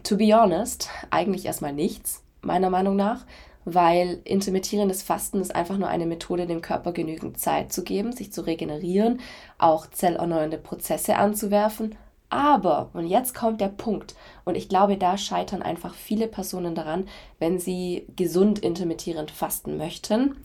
to 0.04 0.18
be 0.18 0.36
honest, 0.36 0.90
eigentlich 1.12 1.46
erstmal 1.46 1.74
nichts, 1.74 2.24
meiner 2.42 2.70
Meinung 2.70 2.96
nach, 2.96 3.26
weil 3.70 4.22
intermittierendes 4.24 5.04
Fasten 5.04 5.42
ist 5.42 5.54
einfach 5.54 5.78
nur 5.78 5.90
eine 5.90 6.06
Methode, 6.06 6.48
dem 6.48 6.62
Körper 6.62 6.94
genügend 6.94 7.40
Zeit 7.40 7.74
zu 7.74 7.84
geben, 7.84 8.14
sich 8.14 8.32
zu 8.32 8.42
regenerieren, 8.42 9.20
auch 9.58 9.88
zellerneuernde 9.88 10.58
Prozesse 10.58 11.18
anzuwerfen 11.18 11.96
aber, 12.30 12.90
und 12.94 13.08
jetzt 13.08 13.34
kommt 13.34 13.62
der 13.62 13.70
Punkt, 13.70 14.16
und 14.44 14.56
ich 14.56 14.68
glaube, 14.68 14.98
da 14.98 15.18
scheitern 15.18 15.62
einfach 15.62 15.94
viele 15.94 16.28
Personen 16.28 16.76
daran, 16.76 17.08
wenn 17.40 17.58
sie 17.60 18.06
gesund 18.16 18.60
intermittierend 18.60 19.32
fasten 19.32 19.78
möchten. 19.78 20.36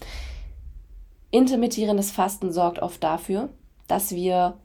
Intermittierendes 1.31 2.13
Fasten 2.13 2.53
sorgt 2.53 2.81
oft 2.81 3.03
dafür, 3.03 3.49
dass 3.89 4.13
wir 4.13 4.59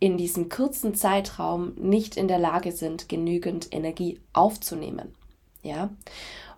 in 0.00 0.16
diesem 0.16 0.48
kurzen 0.48 0.94
Zeitraum 0.94 1.74
nicht 1.76 2.16
in 2.16 2.26
der 2.26 2.38
Lage 2.38 2.72
sind, 2.72 3.08
genügend 3.08 3.72
Energie 3.72 4.20
aufzunehmen. 4.32 5.14
Ja. 5.62 5.90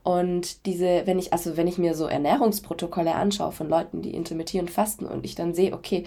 Und 0.06 0.66
diese, 0.66 1.04
wenn 1.04 1.18
ich, 1.18 1.32
also 1.32 1.56
wenn 1.56 1.66
ich 1.66 1.78
mir 1.78 1.96
so 1.96 2.06
Ernährungsprotokolle 2.06 3.16
anschaue 3.16 3.50
von 3.50 3.68
Leuten, 3.68 4.02
die 4.02 4.14
intermittierend 4.14 4.70
fasten 4.70 5.04
und 5.04 5.24
ich 5.24 5.34
dann 5.34 5.52
sehe, 5.52 5.72
okay, 5.72 6.04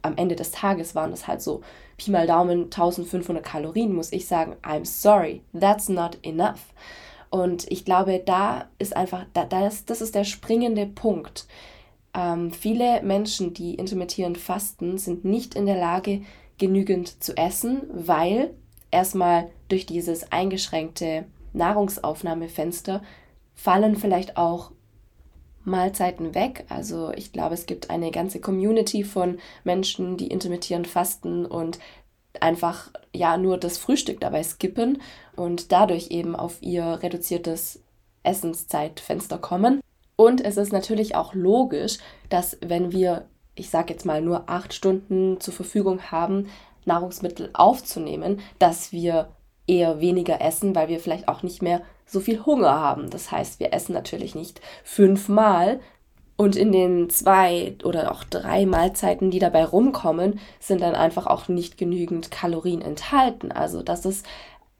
am 0.00 0.16
Ende 0.16 0.34
des 0.34 0.50
Tages 0.50 0.94
waren 0.94 1.12
es 1.12 1.26
halt 1.26 1.42
so 1.42 1.60
Pi 1.98 2.10
mal 2.10 2.26
Daumen 2.26 2.64
1500 2.64 3.44
Kalorien, 3.44 3.92
muss 3.92 4.12
ich 4.12 4.26
sagen, 4.26 4.56
I'm 4.62 4.86
sorry, 4.86 5.42
that's 5.52 5.90
not 5.90 6.16
enough. 6.22 6.72
Und 7.28 7.70
ich 7.70 7.84
glaube, 7.84 8.22
da 8.24 8.70
ist 8.78 8.96
einfach, 8.96 9.26
da, 9.34 9.44
das, 9.44 9.84
das 9.84 10.00
ist 10.00 10.14
der 10.14 10.24
springende 10.24 10.86
Punkt. 10.86 11.46
Ähm, 12.14 12.50
viele 12.50 13.02
Menschen, 13.02 13.52
die 13.52 13.74
intermittierend 13.74 14.38
fasten, 14.38 14.96
sind 14.96 15.22
nicht 15.22 15.54
in 15.54 15.66
der 15.66 15.76
Lage, 15.76 16.22
genügend 16.56 17.22
zu 17.22 17.36
essen, 17.36 17.82
weil 17.92 18.54
erstmal 18.90 19.50
durch 19.68 19.84
dieses 19.84 20.32
eingeschränkte 20.32 21.26
Nahrungsaufnahmefenster 21.52 23.02
fallen 23.54 23.96
vielleicht 23.96 24.36
auch 24.36 24.72
Mahlzeiten 25.64 26.34
weg. 26.34 26.64
Also 26.68 27.12
ich 27.12 27.32
glaube, 27.32 27.54
es 27.54 27.66
gibt 27.66 27.90
eine 27.90 28.10
ganze 28.10 28.40
Community 28.40 29.04
von 29.04 29.38
Menschen, 29.64 30.16
die 30.16 30.26
intermittierend 30.26 30.86
fasten 30.86 31.46
und 31.46 31.78
einfach 32.40 32.90
ja 33.14 33.36
nur 33.36 33.58
das 33.58 33.78
Frühstück 33.78 34.20
dabei 34.20 34.42
skippen 34.42 35.02
und 35.36 35.70
dadurch 35.70 36.10
eben 36.10 36.34
auf 36.34 36.62
ihr 36.62 37.00
reduziertes 37.02 37.82
Essenszeitfenster 38.22 39.38
kommen. 39.38 39.80
Und 40.16 40.40
es 40.44 40.56
ist 40.56 40.72
natürlich 40.72 41.14
auch 41.14 41.34
logisch, 41.34 41.98
dass 42.28 42.56
wenn 42.60 42.92
wir, 42.92 43.26
ich 43.54 43.70
sage 43.70 43.92
jetzt 43.92 44.06
mal, 44.06 44.22
nur 44.22 44.48
acht 44.48 44.74
Stunden 44.74 45.40
zur 45.40 45.54
Verfügung 45.54 46.10
haben, 46.10 46.48
Nahrungsmittel 46.84 47.50
aufzunehmen, 47.52 48.40
dass 48.58 48.92
wir 48.92 49.28
eher 49.66 50.00
weniger 50.00 50.40
essen, 50.40 50.74
weil 50.74 50.88
wir 50.88 51.00
vielleicht 51.00 51.28
auch 51.28 51.42
nicht 51.42 51.62
mehr 51.62 51.82
so 52.06 52.20
viel 52.20 52.44
Hunger 52.44 52.72
haben. 52.80 53.10
Das 53.10 53.30
heißt, 53.30 53.60
wir 53.60 53.72
essen 53.72 53.92
natürlich 53.92 54.34
nicht 54.34 54.60
fünfmal 54.84 55.80
und 56.36 56.56
in 56.56 56.72
den 56.72 57.10
zwei 57.10 57.76
oder 57.84 58.10
auch 58.10 58.24
drei 58.24 58.66
Mahlzeiten, 58.66 59.30
die 59.30 59.38
dabei 59.38 59.64
rumkommen, 59.64 60.40
sind 60.58 60.80
dann 60.80 60.94
einfach 60.94 61.26
auch 61.26 61.48
nicht 61.48 61.78
genügend 61.78 62.30
Kalorien 62.30 62.82
enthalten. 62.82 63.52
Also 63.52 63.82
das 63.82 64.04
ist 64.04 64.26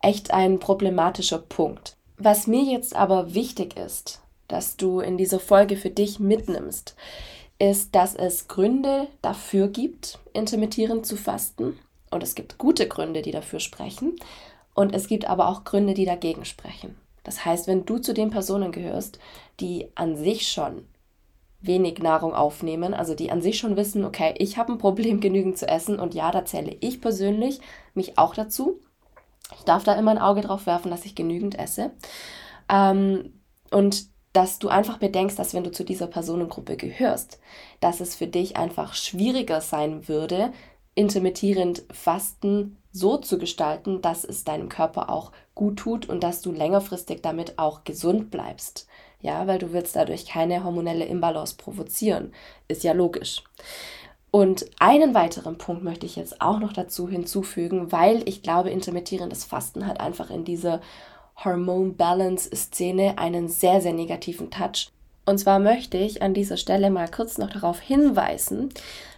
echt 0.01 0.33
ein 0.33 0.59
problematischer 0.59 1.39
Punkt. 1.39 1.97
Was 2.17 2.47
mir 2.47 2.63
jetzt 2.63 2.97
aber 2.97 3.35
wichtig 3.35 3.77
ist, 3.77 4.21
dass 4.49 4.77
du 4.77 5.01
in 5.01 5.17
dieser 5.17 5.41
Folge 5.41 5.77
für 5.77 5.91
dich 5.91 6.19
mitnimmst, 6.19 6.95
ist, 7.59 7.95
dass 7.95 8.15
es 8.15 8.49
Gründe 8.49 9.07
dafür 9.23 9.69
gibt, 9.69 10.19
intermittierend 10.33 11.07
zu 11.07 11.17
fasten. 11.17 11.79
Und 12.11 12.23
es 12.23 12.35
gibt 12.35 12.59
gute 12.59 12.89
Gründe, 12.89 13.23
die 13.23 13.31
dafür 13.31 13.61
sprechen. 13.61 14.17
Und 14.75 14.95
es 14.95 15.07
gibt 15.07 15.29
aber 15.29 15.49
auch 15.49 15.65
Gründe, 15.65 15.95
die 15.95 16.05
dagegen 16.05 16.45
sprechen. 16.45 16.97
Das 17.25 17.45
heißt, 17.45 17.67
wenn 17.67 17.85
du 17.85 17.99
zu 17.99 18.15
den 18.15 18.31
Personen 18.31 18.73
gehörst, 18.73 19.19
die 19.61 19.89
an 19.95 20.17
sich 20.17 20.49
schon 20.49 20.87
wenig 21.61 21.99
Nahrung 22.01 22.35
aufnehmen, 22.35 22.95
also 22.95 23.15
die 23.15 23.31
an 23.31 23.43
sich 23.43 23.59
schon 23.59 23.77
wissen, 23.77 24.05
okay, 24.05 24.35
ich 24.39 24.57
habe 24.57 24.73
ein 24.73 24.79
Problem, 24.79 25.21
genügend 25.21 25.59
zu 25.59 25.69
essen 25.69 25.99
und 25.99 26.15
ja, 26.15 26.31
da 26.31 26.45
zähle 26.45 26.77
ich 26.81 27.01
persönlich 27.01 27.61
mich 27.95 28.19
auch 28.19 28.35
dazu. 28.35 28.81
Ich 29.57 29.65
darf 29.65 29.85
da 29.85 29.95
immer 29.95 30.11
ein 30.13 30.19
Auge 30.19 30.41
drauf 30.41 30.67
werfen, 30.67 30.91
dass 30.91 31.05
ich 31.05 31.15
genügend 31.15 31.59
esse. 31.59 31.93
Ähm, 32.69 33.35
und 33.71 34.07
dass 34.33 34.59
du 34.59 34.69
einfach 34.69 34.97
bedenkst, 34.97 35.39
dass 35.39 35.53
wenn 35.53 35.65
du 35.65 35.71
zu 35.71 35.85
dieser 35.85 36.07
Personengruppe 36.07 36.77
gehörst, 36.77 37.39
dass 37.81 38.01
es 38.01 38.15
für 38.15 38.27
dich 38.27 38.57
einfach 38.57 38.95
schwieriger 38.95 39.61
sein 39.61 40.09
würde, 40.09 40.53
intermittierend 40.95 41.85
Fasten 41.93 42.79
so 42.93 43.17
zu 43.17 43.39
gestalten, 43.39 44.03
dass 44.03 44.25
es 44.25 44.45
deinem 44.45 44.69
Körper 44.69 45.11
auch 45.11 45.33
gut 45.55 45.79
tut 45.79 46.09
und 46.09 46.23
dass 46.23 46.43
du 46.43 46.53
längerfristig 46.53 47.23
damit 47.23 47.59
auch 47.59 47.85
gesund 47.85 48.31
bleibst. 48.31 48.87
Ja, 49.21 49.47
weil 49.47 49.59
du 49.59 49.73
willst 49.73 49.97
dadurch 49.97 50.27
keine 50.27 50.65
hormonelle 50.65 51.05
Imbalance 51.05 51.57
provozieren. 51.57 52.33
Ist 52.69 52.85
ja 52.85 52.93
logisch. 52.93 53.43
Und 54.31 54.65
einen 54.81 55.15
weiteren 55.15 55.59
Punkt 55.59 55.85
möchte 55.85 56.07
ich 56.07 56.17
jetzt 56.17 56.41
auch 56.41 56.59
noch 56.59 56.73
dazu 56.73 57.09
hinzufügen, 57.09 57.93
weil 57.93 58.27
ich 58.29 58.43
glaube, 58.43 58.71
intermittierendes 58.71 59.45
Fasten 59.45 59.87
hat 59.87 60.01
einfach 60.01 60.31
in 60.31 60.45
dieser 60.45 60.81
Hormone-Balance-Szene 61.45 63.19
einen 63.19 63.49
sehr, 63.49 63.81
sehr 63.81 63.93
negativen 63.93 64.51
Touch. 64.51 64.91
Und 65.25 65.39
zwar 65.39 65.59
möchte 65.59 65.99
ich 65.99 66.23
an 66.23 66.35
dieser 66.35 66.57
Stelle 66.57 66.91
mal 66.91 67.09
kurz 67.09 67.39
noch 67.39 67.51
darauf 67.51 67.79
hinweisen, 67.79 68.71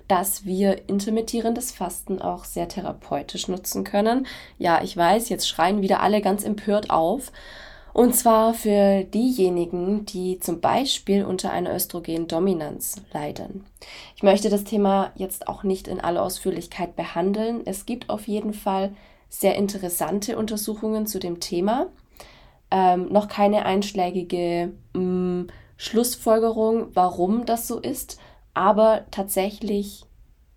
dass 0.09 0.45
wir 0.45 0.88
intermittierendes 0.88 1.73
Fasten 1.73 2.21
auch 2.21 2.45
sehr 2.45 2.69
therapeutisch 2.69 3.49
nutzen 3.49 3.85
können. 3.85 4.27
Ja, 4.59 4.83
ich 4.83 4.97
weiß, 4.97 5.29
jetzt 5.29 5.49
schreien 5.49 5.83
wieder 5.83 6.01
alle 6.01 6.21
ganz 6.21 6.45
empört 6.45 6.90
auf. 6.90 7.33
Und 7.93 8.14
zwar 8.17 8.55
für 8.55 9.05
diejenigen, 9.05 10.05
die 10.05 10.40
zum 10.40 10.61
Beispiel 10.61 11.25
unter 11.25 11.53
einer 11.53 11.73
Östrogendominanz 11.75 12.97
leiden. 13.12 13.64
Ich 14.17 14.25
möchte 14.25 14.51
das 14.51 14.64
Thema 14.64 15.12
jetzt 15.14 15.47
auch 15.47 15.62
nicht 15.62 15.87
in 15.87 16.01
aller 16.01 16.23
Ausführlichkeit 16.23 16.97
behandeln. 16.97 17.62
Es 17.64 17.87
gibt 17.87 18.11
auf 18.11 18.27
jeden 18.27 18.53
Fall 18.53 18.95
sehr 19.29 19.55
interessante 19.55 20.37
Untersuchungen 20.37 21.07
zu 21.07 21.21
dem 21.21 21.38
Thema 21.38 21.87
ähm, 22.75 23.07
noch 23.11 23.29
keine 23.29 23.67
einschlägige 23.67 24.73
mh, 24.95 25.01
mm, 25.01 25.47
Schlussfolgerung, 25.77 26.88
warum 26.95 27.47
das 27.47 27.69
so 27.69 27.79
ist, 27.79 28.19
aber 28.55 29.05
tatsächlich 29.11 30.05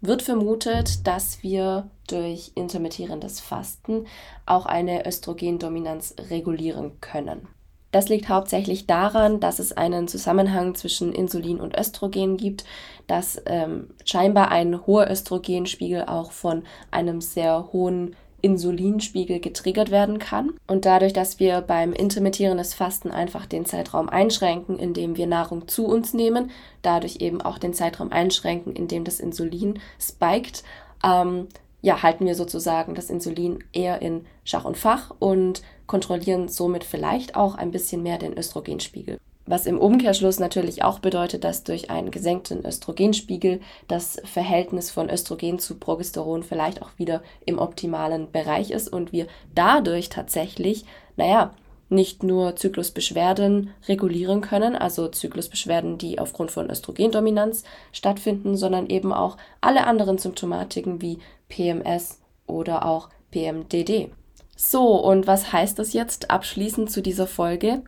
wird 0.01 0.21
vermutet, 0.21 1.05
dass 1.07 1.43
wir 1.43 1.89
durch 2.07 2.51
intermittierendes 2.55 3.39
Fasten 3.39 4.05
auch 4.45 4.65
eine 4.65 5.05
Östrogendominanz 5.05 6.15
regulieren 6.29 7.01
können. 7.01 7.47
Das 7.91 8.09
liegt 8.09 8.29
hauptsächlich 8.29 8.85
daran, 8.85 9.39
dass 9.39 9.59
es 9.59 9.71
einen 9.71 10.07
Zusammenhang 10.07 10.75
zwischen 10.75 11.13
Insulin 11.13 11.59
und 11.59 11.75
Östrogen 11.75 12.37
gibt, 12.37 12.65
dass 13.07 13.41
ähm, 13.45 13.89
scheinbar 14.05 14.51
ein 14.51 14.85
hoher 14.85 15.09
Östrogenspiegel 15.09 16.05
auch 16.05 16.31
von 16.31 16.63
einem 16.91 17.21
sehr 17.21 17.69
hohen 17.71 18.15
Insulinspiegel 18.41 19.39
getriggert 19.39 19.91
werden 19.91 20.19
kann. 20.19 20.53
Und 20.67 20.85
dadurch, 20.85 21.13
dass 21.13 21.39
wir 21.39 21.61
beim 21.61 21.93
intermittierendes 21.93 22.73
Fasten 22.73 23.11
einfach 23.11 23.45
den 23.45 23.65
Zeitraum 23.65 24.09
einschränken, 24.09 24.77
in 24.77 24.93
dem 24.93 25.17
wir 25.17 25.27
Nahrung 25.27 25.67
zu 25.67 25.85
uns 25.85 26.13
nehmen, 26.13 26.51
dadurch 26.81 27.17
eben 27.17 27.41
auch 27.41 27.57
den 27.57 27.73
Zeitraum 27.73 28.11
einschränken, 28.11 28.73
in 28.73 28.87
dem 28.87 29.03
das 29.03 29.19
Insulin 29.19 29.79
spiked, 29.99 30.63
ähm, 31.03 31.47
ja, 31.81 32.01
halten 32.03 32.25
wir 32.25 32.35
sozusagen 32.35 32.95
das 32.95 33.09
Insulin 33.09 33.63
eher 33.71 34.01
in 34.01 34.25
Schach 34.43 34.65
und 34.65 34.77
Fach 34.77 35.13
und 35.19 35.61
kontrollieren 35.85 36.49
somit 36.49 36.83
vielleicht 36.83 37.35
auch 37.35 37.55
ein 37.55 37.71
bisschen 37.71 38.03
mehr 38.03 38.17
den 38.17 38.37
Östrogenspiegel. 38.37 39.19
Was 39.47 39.65
im 39.65 39.79
Umkehrschluss 39.79 40.39
natürlich 40.39 40.83
auch 40.83 40.99
bedeutet, 40.99 41.45
dass 41.45 41.63
durch 41.63 41.89
einen 41.89 42.11
gesenkten 42.11 42.65
Östrogenspiegel 42.65 43.61
das 43.87 44.21
Verhältnis 44.25 44.91
von 44.91 45.09
Östrogen 45.09 45.57
zu 45.57 45.75
Progesteron 45.75 46.43
vielleicht 46.43 46.81
auch 46.81 46.91
wieder 46.97 47.23
im 47.45 47.57
optimalen 47.57 48.29
Bereich 48.29 48.71
ist 48.71 48.91
und 48.91 49.13
wir 49.13 49.27
dadurch 49.55 50.09
tatsächlich, 50.09 50.83
naja, 51.15 51.53
nicht 51.89 52.23
nur 52.23 52.57
Zyklusbeschwerden 52.57 53.69
regulieren 53.87 54.41
können, 54.41 54.75
also 54.75 55.07
Zyklusbeschwerden, 55.07 55.97
die 55.97 56.19
aufgrund 56.19 56.51
von 56.51 56.69
Östrogendominanz 56.69 57.63
stattfinden, 57.93 58.57
sondern 58.57 58.89
eben 58.89 59.13
auch 59.13 59.37
alle 59.61 59.87
anderen 59.87 60.17
Symptomatiken 60.17 61.01
wie 61.01 61.19
PMS 61.47 62.19
oder 62.45 62.85
auch 62.85 63.07
PMDD. 63.31 64.11
So, 64.57 64.95
und 65.01 65.27
was 65.27 65.53
heißt 65.53 65.79
das 65.79 65.93
jetzt 65.93 66.29
abschließend 66.29 66.91
zu 66.91 67.01
dieser 67.01 67.27
Folge? 67.27 67.83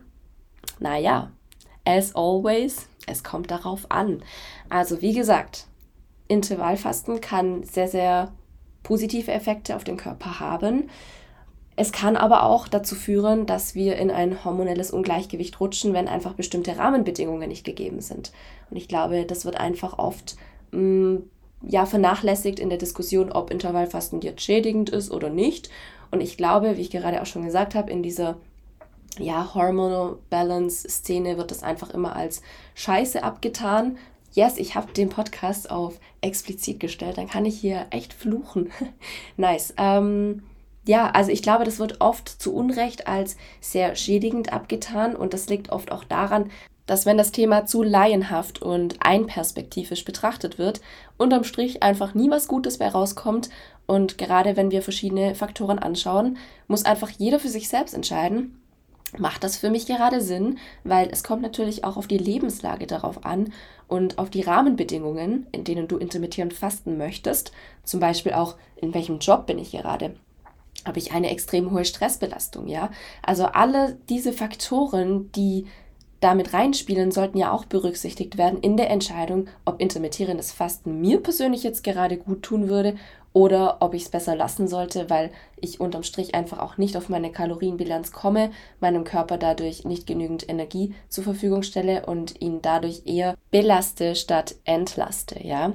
Naja, 0.78 1.30
As 1.84 2.14
always, 2.14 2.88
es 3.06 3.24
kommt 3.24 3.50
darauf 3.50 3.90
an. 3.90 4.22
Also 4.68 5.00
wie 5.00 5.14
gesagt, 5.14 5.66
Intervallfasten 6.28 7.20
kann 7.20 7.64
sehr, 7.64 7.88
sehr 7.88 8.32
positive 8.82 9.32
Effekte 9.32 9.76
auf 9.76 9.84
den 9.84 9.96
Körper 9.96 10.40
haben. 10.40 10.88
Es 11.76 11.92
kann 11.92 12.16
aber 12.16 12.42
auch 12.42 12.68
dazu 12.68 12.94
führen, 12.94 13.46
dass 13.46 13.74
wir 13.74 13.96
in 13.96 14.10
ein 14.10 14.44
hormonelles 14.44 14.90
Ungleichgewicht 14.90 15.58
rutschen, 15.60 15.94
wenn 15.94 16.08
einfach 16.08 16.34
bestimmte 16.34 16.76
Rahmenbedingungen 16.76 17.48
nicht 17.48 17.64
gegeben 17.64 18.00
sind. 18.00 18.32
Und 18.70 18.76
ich 18.76 18.86
glaube, 18.86 19.24
das 19.24 19.44
wird 19.44 19.58
einfach 19.58 19.98
oft 19.98 20.36
mh, 20.72 20.80
mm, 20.80 21.22
ja, 21.62 21.86
vernachlässigt 21.86 22.58
in 22.58 22.70
der 22.70 22.78
Diskussion, 22.78 23.32
ob 23.32 23.50
Intervallfasten 23.50 24.20
jetzt 24.20 24.42
schädigend 24.42 24.90
ist 24.90 25.10
oder 25.10 25.30
nicht. 25.30 25.70
Und 26.10 26.20
ich 26.20 26.36
glaube, 26.36 26.76
wie 26.76 26.80
ich 26.80 26.90
gerade 26.90 27.20
auch 27.20 27.26
schon 27.26 27.44
gesagt 27.44 27.74
habe, 27.74 27.90
in 27.90 28.02
dieser 28.02 28.36
ja, 29.18 29.54
Hormonal 29.54 30.16
Balance 30.30 30.88
Szene 30.88 31.36
wird 31.36 31.50
das 31.50 31.62
einfach 31.62 31.90
immer 31.90 32.16
als 32.16 32.42
Scheiße 32.74 33.22
abgetan. 33.22 33.98
Yes, 34.32 34.58
ich 34.58 34.76
habe 34.76 34.92
den 34.92 35.08
Podcast 35.08 35.70
auf 35.70 35.98
explizit 36.20 36.78
gestellt, 36.78 37.18
dann 37.18 37.28
kann 37.28 37.44
ich 37.44 37.58
hier 37.58 37.86
echt 37.90 38.12
fluchen. 38.12 38.70
nice. 39.36 39.74
Ähm, 39.76 40.44
ja, 40.86 41.10
also 41.10 41.30
ich 41.30 41.42
glaube, 41.42 41.64
das 41.64 41.78
wird 41.78 42.00
oft 42.00 42.28
zu 42.28 42.54
Unrecht 42.54 43.06
als 43.06 43.36
sehr 43.60 43.96
schädigend 43.96 44.52
abgetan 44.52 45.16
und 45.16 45.34
das 45.34 45.48
liegt 45.48 45.70
oft 45.70 45.92
auch 45.92 46.04
daran, 46.04 46.50
dass 46.86 47.06
wenn 47.06 47.18
das 47.18 47.30
Thema 47.30 47.66
zu 47.66 47.82
laienhaft 47.82 48.62
und 48.62 48.96
einperspektivisch 49.00 50.04
betrachtet 50.04 50.58
wird, 50.58 50.80
unterm 51.18 51.44
Strich 51.44 51.82
einfach 51.82 52.14
nie 52.14 52.30
was 52.30 52.48
Gutes 52.48 52.78
bei 52.78 52.88
rauskommt 52.88 53.50
und 53.86 54.18
gerade 54.18 54.56
wenn 54.56 54.70
wir 54.70 54.82
verschiedene 54.82 55.34
Faktoren 55.34 55.78
anschauen, 55.78 56.38
muss 56.66 56.84
einfach 56.84 57.10
jeder 57.10 57.38
für 57.38 57.48
sich 57.48 57.68
selbst 57.68 57.94
entscheiden, 57.94 58.59
macht 59.18 59.44
das 59.44 59.56
für 59.56 59.70
mich 59.70 59.86
gerade 59.86 60.20
Sinn, 60.20 60.58
weil 60.84 61.08
es 61.10 61.24
kommt 61.24 61.42
natürlich 61.42 61.84
auch 61.84 61.96
auf 61.96 62.06
die 62.06 62.18
Lebenslage 62.18 62.86
darauf 62.86 63.24
an 63.24 63.52
und 63.88 64.18
auf 64.18 64.30
die 64.30 64.42
Rahmenbedingungen, 64.42 65.46
in 65.52 65.64
denen 65.64 65.88
du 65.88 65.96
intermittierend 65.96 66.54
fasten 66.54 66.96
möchtest. 66.96 67.52
Zum 67.84 68.00
Beispiel 68.00 68.32
auch, 68.32 68.56
in 68.76 68.94
welchem 68.94 69.18
Job 69.18 69.46
bin 69.46 69.58
ich 69.58 69.72
gerade? 69.72 70.14
Habe 70.84 70.98
ich 70.98 71.12
eine 71.12 71.30
extrem 71.30 71.70
hohe 71.72 71.84
Stressbelastung, 71.84 72.68
ja? 72.68 72.90
Also 73.22 73.46
alle 73.46 73.98
diese 74.08 74.32
Faktoren, 74.32 75.30
die 75.32 75.66
damit 76.20 76.52
reinspielen, 76.52 77.10
sollten 77.10 77.38
ja 77.38 77.50
auch 77.50 77.64
berücksichtigt 77.64 78.38
werden 78.38 78.60
in 78.60 78.76
der 78.76 78.90
Entscheidung, 78.90 79.48
ob 79.64 79.80
intermittierendes 79.80 80.52
Fasten 80.52 81.00
mir 81.00 81.22
persönlich 81.22 81.62
jetzt 81.62 81.82
gerade 81.82 82.16
gut 82.16 82.42
tun 82.42 82.68
würde 82.68 82.96
oder 83.32 83.76
ob 83.80 83.94
ich 83.94 84.02
es 84.04 84.08
besser 84.08 84.34
lassen 84.34 84.66
sollte, 84.66 85.08
weil 85.08 85.30
ich 85.60 85.80
unterm 85.80 86.02
Strich 86.02 86.34
einfach 86.34 86.58
auch 86.58 86.78
nicht 86.78 86.96
auf 86.96 87.08
meine 87.08 87.30
Kalorienbilanz 87.30 88.12
komme, 88.12 88.50
meinem 88.80 89.04
Körper 89.04 89.38
dadurch 89.38 89.84
nicht 89.84 90.06
genügend 90.06 90.48
Energie 90.48 90.94
zur 91.08 91.24
Verfügung 91.24 91.62
stelle 91.62 92.06
und 92.06 92.40
ihn 92.40 92.60
dadurch 92.60 93.02
eher 93.06 93.36
belaste 93.50 94.16
statt 94.16 94.56
entlaste, 94.64 95.46
ja. 95.46 95.74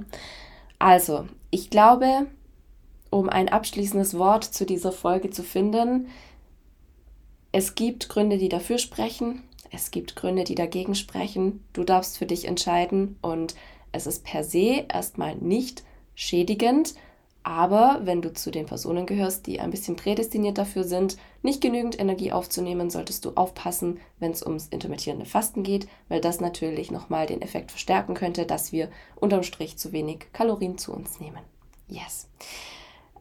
Also, 0.79 1.25
ich 1.51 1.69
glaube, 1.69 2.27
um 3.09 3.29
ein 3.29 3.47
abschließendes 3.47 4.17
Wort 4.17 4.43
zu 4.43 4.65
dieser 4.65 4.91
Folge 4.91 5.29
zu 5.29 5.43
finden, 5.43 6.07
es 7.53 7.75
gibt 7.75 8.09
Gründe, 8.09 8.37
die 8.37 8.49
dafür 8.49 8.77
sprechen, 8.77 9.43
es 9.71 9.91
gibt 9.91 10.15
Gründe, 10.15 10.43
die 10.43 10.55
dagegen 10.55 10.95
sprechen. 10.95 11.63
Du 11.73 11.83
darfst 11.83 12.17
für 12.17 12.25
dich 12.25 12.45
entscheiden 12.45 13.17
und 13.21 13.55
es 13.91 14.07
ist 14.07 14.23
per 14.23 14.43
se 14.43 14.85
erstmal 14.91 15.35
nicht 15.35 15.83
schädigend, 16.15 16.95
aber 17.45 17.99
wenn 18.01 18.23
du 18.23 18.33
zu 18.33 18.49
den 18.49 18.65
Personen 18.65 19.05
gehörst, 19.05 19.45
die 19.45 19.59
ein 19.59 19.69
bisschen 19.69 19.95
prädestiniert 19.95 20.57
dafür 20.57 20.83
sind, 20.83 21.15
nicht 21.43 21.61
genügend 21.61 21.99
Energie 21.99 22.31
aufzunehmen, 22.31 22.89
solltest 22.89 23.23
du 23.23 23.33
aufpassen, 23.35 23.99
wenn 24.19 24.31
es 24.31 24.43
ums 24.43 24.67
intermittierende 24.67 25.27
Fasten 25.27 25.61
geht, 25.61 25.87
weil 26.09 26.21
das 26.21 26.41
natürlich 26.41 26.89
nochmal 26.89 27.27
den 27.27 27.43
Effekt 27.43 27.69
verstärken 27.69 28.15
könnte, 28.15 28.47
dass 28.47 28.71
wir 28.71 28.89
unterm 29.15 29.43
Strich 29.43 29.77
zu 29.77 29.91
wenig 29.91 30.25
Kalorien 30.33 30.79
zu 30.79 30.91
uns 30.91 31.19
nehmen. 31.19 31.37
Yes. 31.87 32.27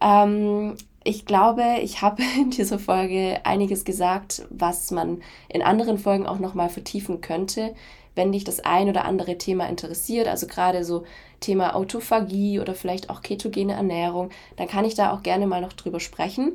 Ähm, 0.00 0.76
ich 1.04 1.26
glaube, 1.26 1.62
ich 1.82 2.00
habe 2.00 2.22
in 2.40 2.48
dieser 2.48 2.78
Folge 2.78 3.40
einiges 3.44 3.84
gesagt, 3.84 4.46
was 4.48 4.90
man 4.90 5.22
in 5.50 5.60
anderen 5.60 5.98
Folgen 5.98 6.26
auch 6.26 6.38
nochmal 6.38 6.70
vertiefen 6.70 7.20
könnte. 7.20 7.74
Wenn 8.14 8.32
dich 8.32 8.44
das 8.44 8.60
ein 8.60 8.88
oder 8.88 9.04
andere 9.04 9.38
Thema 9.38 9.68
interessiert, 9.68 10.28
also 10.28 10.46
gerade 10.46 10.84
so 10.84 11.04
Thema 11.40 11.74
Autophagie 11.74 12.60
oder 12.60 12.74
vielleicht 12.74 13.10
auch 13.10 13.22
ketogene 13.22 13.74
Ernährung, 13.74 14.30
dann 14.56 14.68
kann 14.68 14.84
ich 14.84 14.94
da 14.94 15.12
auch 15.12 15.22
gerne 15.22 15.46
mal 15.46 15.60
noch 15.60 15.72
drüber 15.72 16.00
sprechen. 16.00 16.52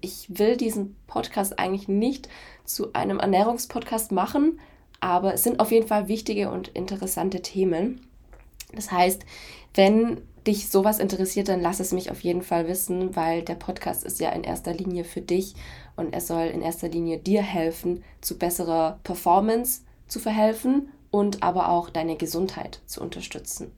Ich 0.00 0.26
will 0.28 0.56
diesen 0.56 0.96
Podcast 1.06 1.58
eigentlich 1.58 1.88
nicht 1.88 2.28
zu 2.64 2.92
einem 2.94 3.18
Ernährungspodcast 3.18 4.12
machen, 4.12 4.58
aber 5.00 5.34
es 5.34 5.42
sind 5.42 5.60
auf 5.60 5.72
jeden 5.72 5.88
Fall 5.88 6.08
wichtige 6.08 6.50
und 6.50 6.68
interessante 6.68 7.42
Themen. 7.42 8.06
Das 8.72 8.90
heißt, 8.92 9.24
wenn 9.74 10.20
dich 10.46 10.70
sowas 10.70 11.00
interessiert, 11.00 11.48
dann 11.48 11.60
lass 11.60 11.80
es 11.80 11.92
mich 11.92 12.10
auf 12.10 12.20
jeden 12.20 12.42
Fall 12.42 12.66
wissen, 12.66 13.14
weil 13.14 13.42
der 13.42 13.56
Podcast 13.56 14.04
ist 14.04 14.20
ja 14.20 14.30
in 14.30 14.44
erster 14.44 14.72
Linie 14.72 15.04
für 15.04 15.20
dich 15.20 15.54
und 15.96 16.14
er 16.14 16.20
soll 16.20 16.44
in 16.44 16.62
erster 16.62 16.88
Linie 16.88 17.18
dir 17.18 17.42
helfen, 17.42 18.02
zu 18.22 18.38
besserer 18.38 19.00
Performance 19.02 19.82
zu 20.08 20.18
verhelfen 20.18 20.88
und 21.10 21.42
aber 21.42 21.68
auch 21.68 21.90
deine 21.90 22.16
Gesundheit 22.16 22.80
zu 22.86 23.00
unterstützen. 23.00 23.72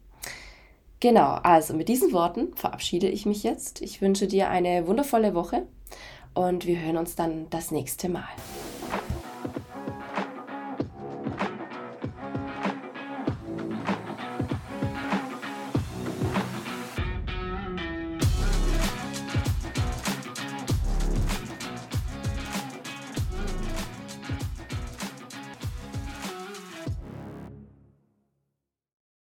Genau, 1.00 1.32
also 1.42 1.74
mit 1.74 1.88
diesen 1.88 2.12
Worten 2.12 2.54
verabschiede 2.54 3.08
ich 3.08 3.26
mich 3.26 3.42
jetzt. 3.42 3.82
Ich 3.82 4.00
wünsche 4.00 4.28
dir 4.28 4.50
eine 4.50 4.86
wundervolle 4.86 5.34
Woche 5.34 5.66
und 6.34 6.66
wir 6.66 6.80
hören 6.80 6.96
uns 6.96 7.16
dann 7.16 7.50
das 7.50 7.70
nächste 7.72 8.08
Mal. 8.08 8.28